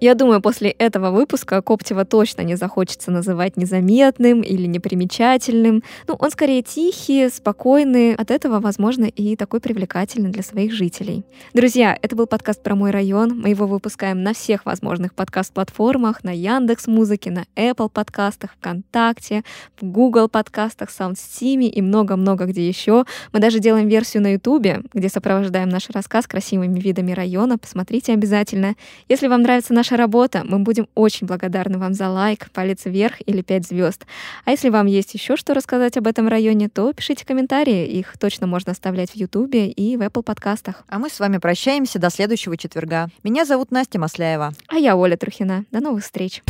Я 0.02 0.16
думаю, 0.16 0.40
после 0.40 0.70
этого 0.70 1.12
выпуска 1.12 1.62
Коптева 1.62 2.04
точно 2.04 2.42
не 2.42 2.56
захочется 2.56 3.12
называть 3.12 3.56
незаметным 3.56 4.40
или 4.40 4.66
непримечательным. 4.66 5.84
Ну, 6.08 6.16
он 6.18 6.32
скорее 6.32 6.62
тихий, 6.62 7.28
спокойный. 7.28 8.16
От 8.16 8.32
этого, 8.32 8.58
возможно, 8.58 9.04
и 9.04 9.36
такой 9.36 9.60
привлекательный 9.60 10.30
для 10.30 10.42
своих 10.42 10.72
жителей. 10.72 11.22
Друзья, 11.54 11.96
это 12.02 12.16
был 12.16 12.26
подкаст 12.26 12.64
про 12.64 12.74
мой 12.74 12.90
район. 12.90 13.40
Мы 13.40 13.50
его 13.50 13.68
выпускаем 13.68 14.24
на 14.24 14.34
всех 14.34 14.66
возможных 14.66 15.14
подкаст-платформах, 15.14 16.24
на 16.24 16.34
Яндекс 16.34 16.88
Музыке, 16.88 17.30
на 17.30 17.44
Apple 17.54 17.88
подкастах, 17.88 18.54
ВКонтакте, 18.54 19.44
в 19.80 19.84
Google 19.84 20.28
подкастах, 20.28 20.88
SoundSteam 20.88 21.66
и 21.66 21.80
много-много 21.80 22.46
где 22.46 22.66
еще. 22.66 23.04
Мы 23.32 23.38
даже 23.38 23.60
делаем 23.60 23.86
версию 23.86 24.24
на 24.24 24.32
YouTube, 24.32 24.84
где 24.92 25.08
сопровождаем 25.08 25.68
наш 25.68 25.90
рассказ 25.90 26.26
красивыми 26.26 26.80
видами 26.80 27.12
района. 27.12 27.56
Посмотрите 27.56 28.14
обязательно. 28.14 28.74
Если 29.08 29.28
вам 29.28 29.42
нравится 29.42 29.72
наша 29.92 29.96
работа, 29.96 30.42
мы 30.44 30.58
будем 30.58 30.88
очень 30.94 31.26
благодарны 31.26 31.78
вам 31.78 31.92
за 31.92 32.08
лайк, 32.08 32.50
палец 32.52 32.86
вверх 32.86 33.16
или 33.26 33.42
5 33.42 33.66
звезд. 33.66 34.06
А 34.44 34.50
если 34.50 34.70
вам 34.70 34.86
есть 34.86 35.14
еще 35.14 35.36
что 35.36 35.54
рассказать 35.54 35.96
об 35.96 36.06
этом 36.06 36.28
районе, 36.28 36.68
то 36.68 36.92
пишите 36.92 37.26
комментарии. 37.26 37.86
Их 37.86 38.16
точно 38.18 38.46
можно 38.46 38.72
оставлять 38.72 39.10
в 39.10 39.16
YouTube 39.16 39.54
и 39.54 39.96
в 39.96 40.00
Apple 40.00 40.22
подкастах. 40.22 40.84
А 40.88 40.98
мы 40.98 41.10
с 41.10 41.20
вами 41.20 41.38
прощаемся 41.38 41.98
до 41.98 42.10
следующего 42.10 42.56
четверга. 42.56 43.08
Меня 43.22 43.44
зовут 43.44 43.70
Настя 43.70 43.98
Масляева. 43.98 44.52
А 44.68 44.76
я 44.76 44.96
Оля 44.96 45.16
Трухина. 45.16 45.64
До 45.70 45.80
новых 45.80 46.04
встреч. 46.04 46.42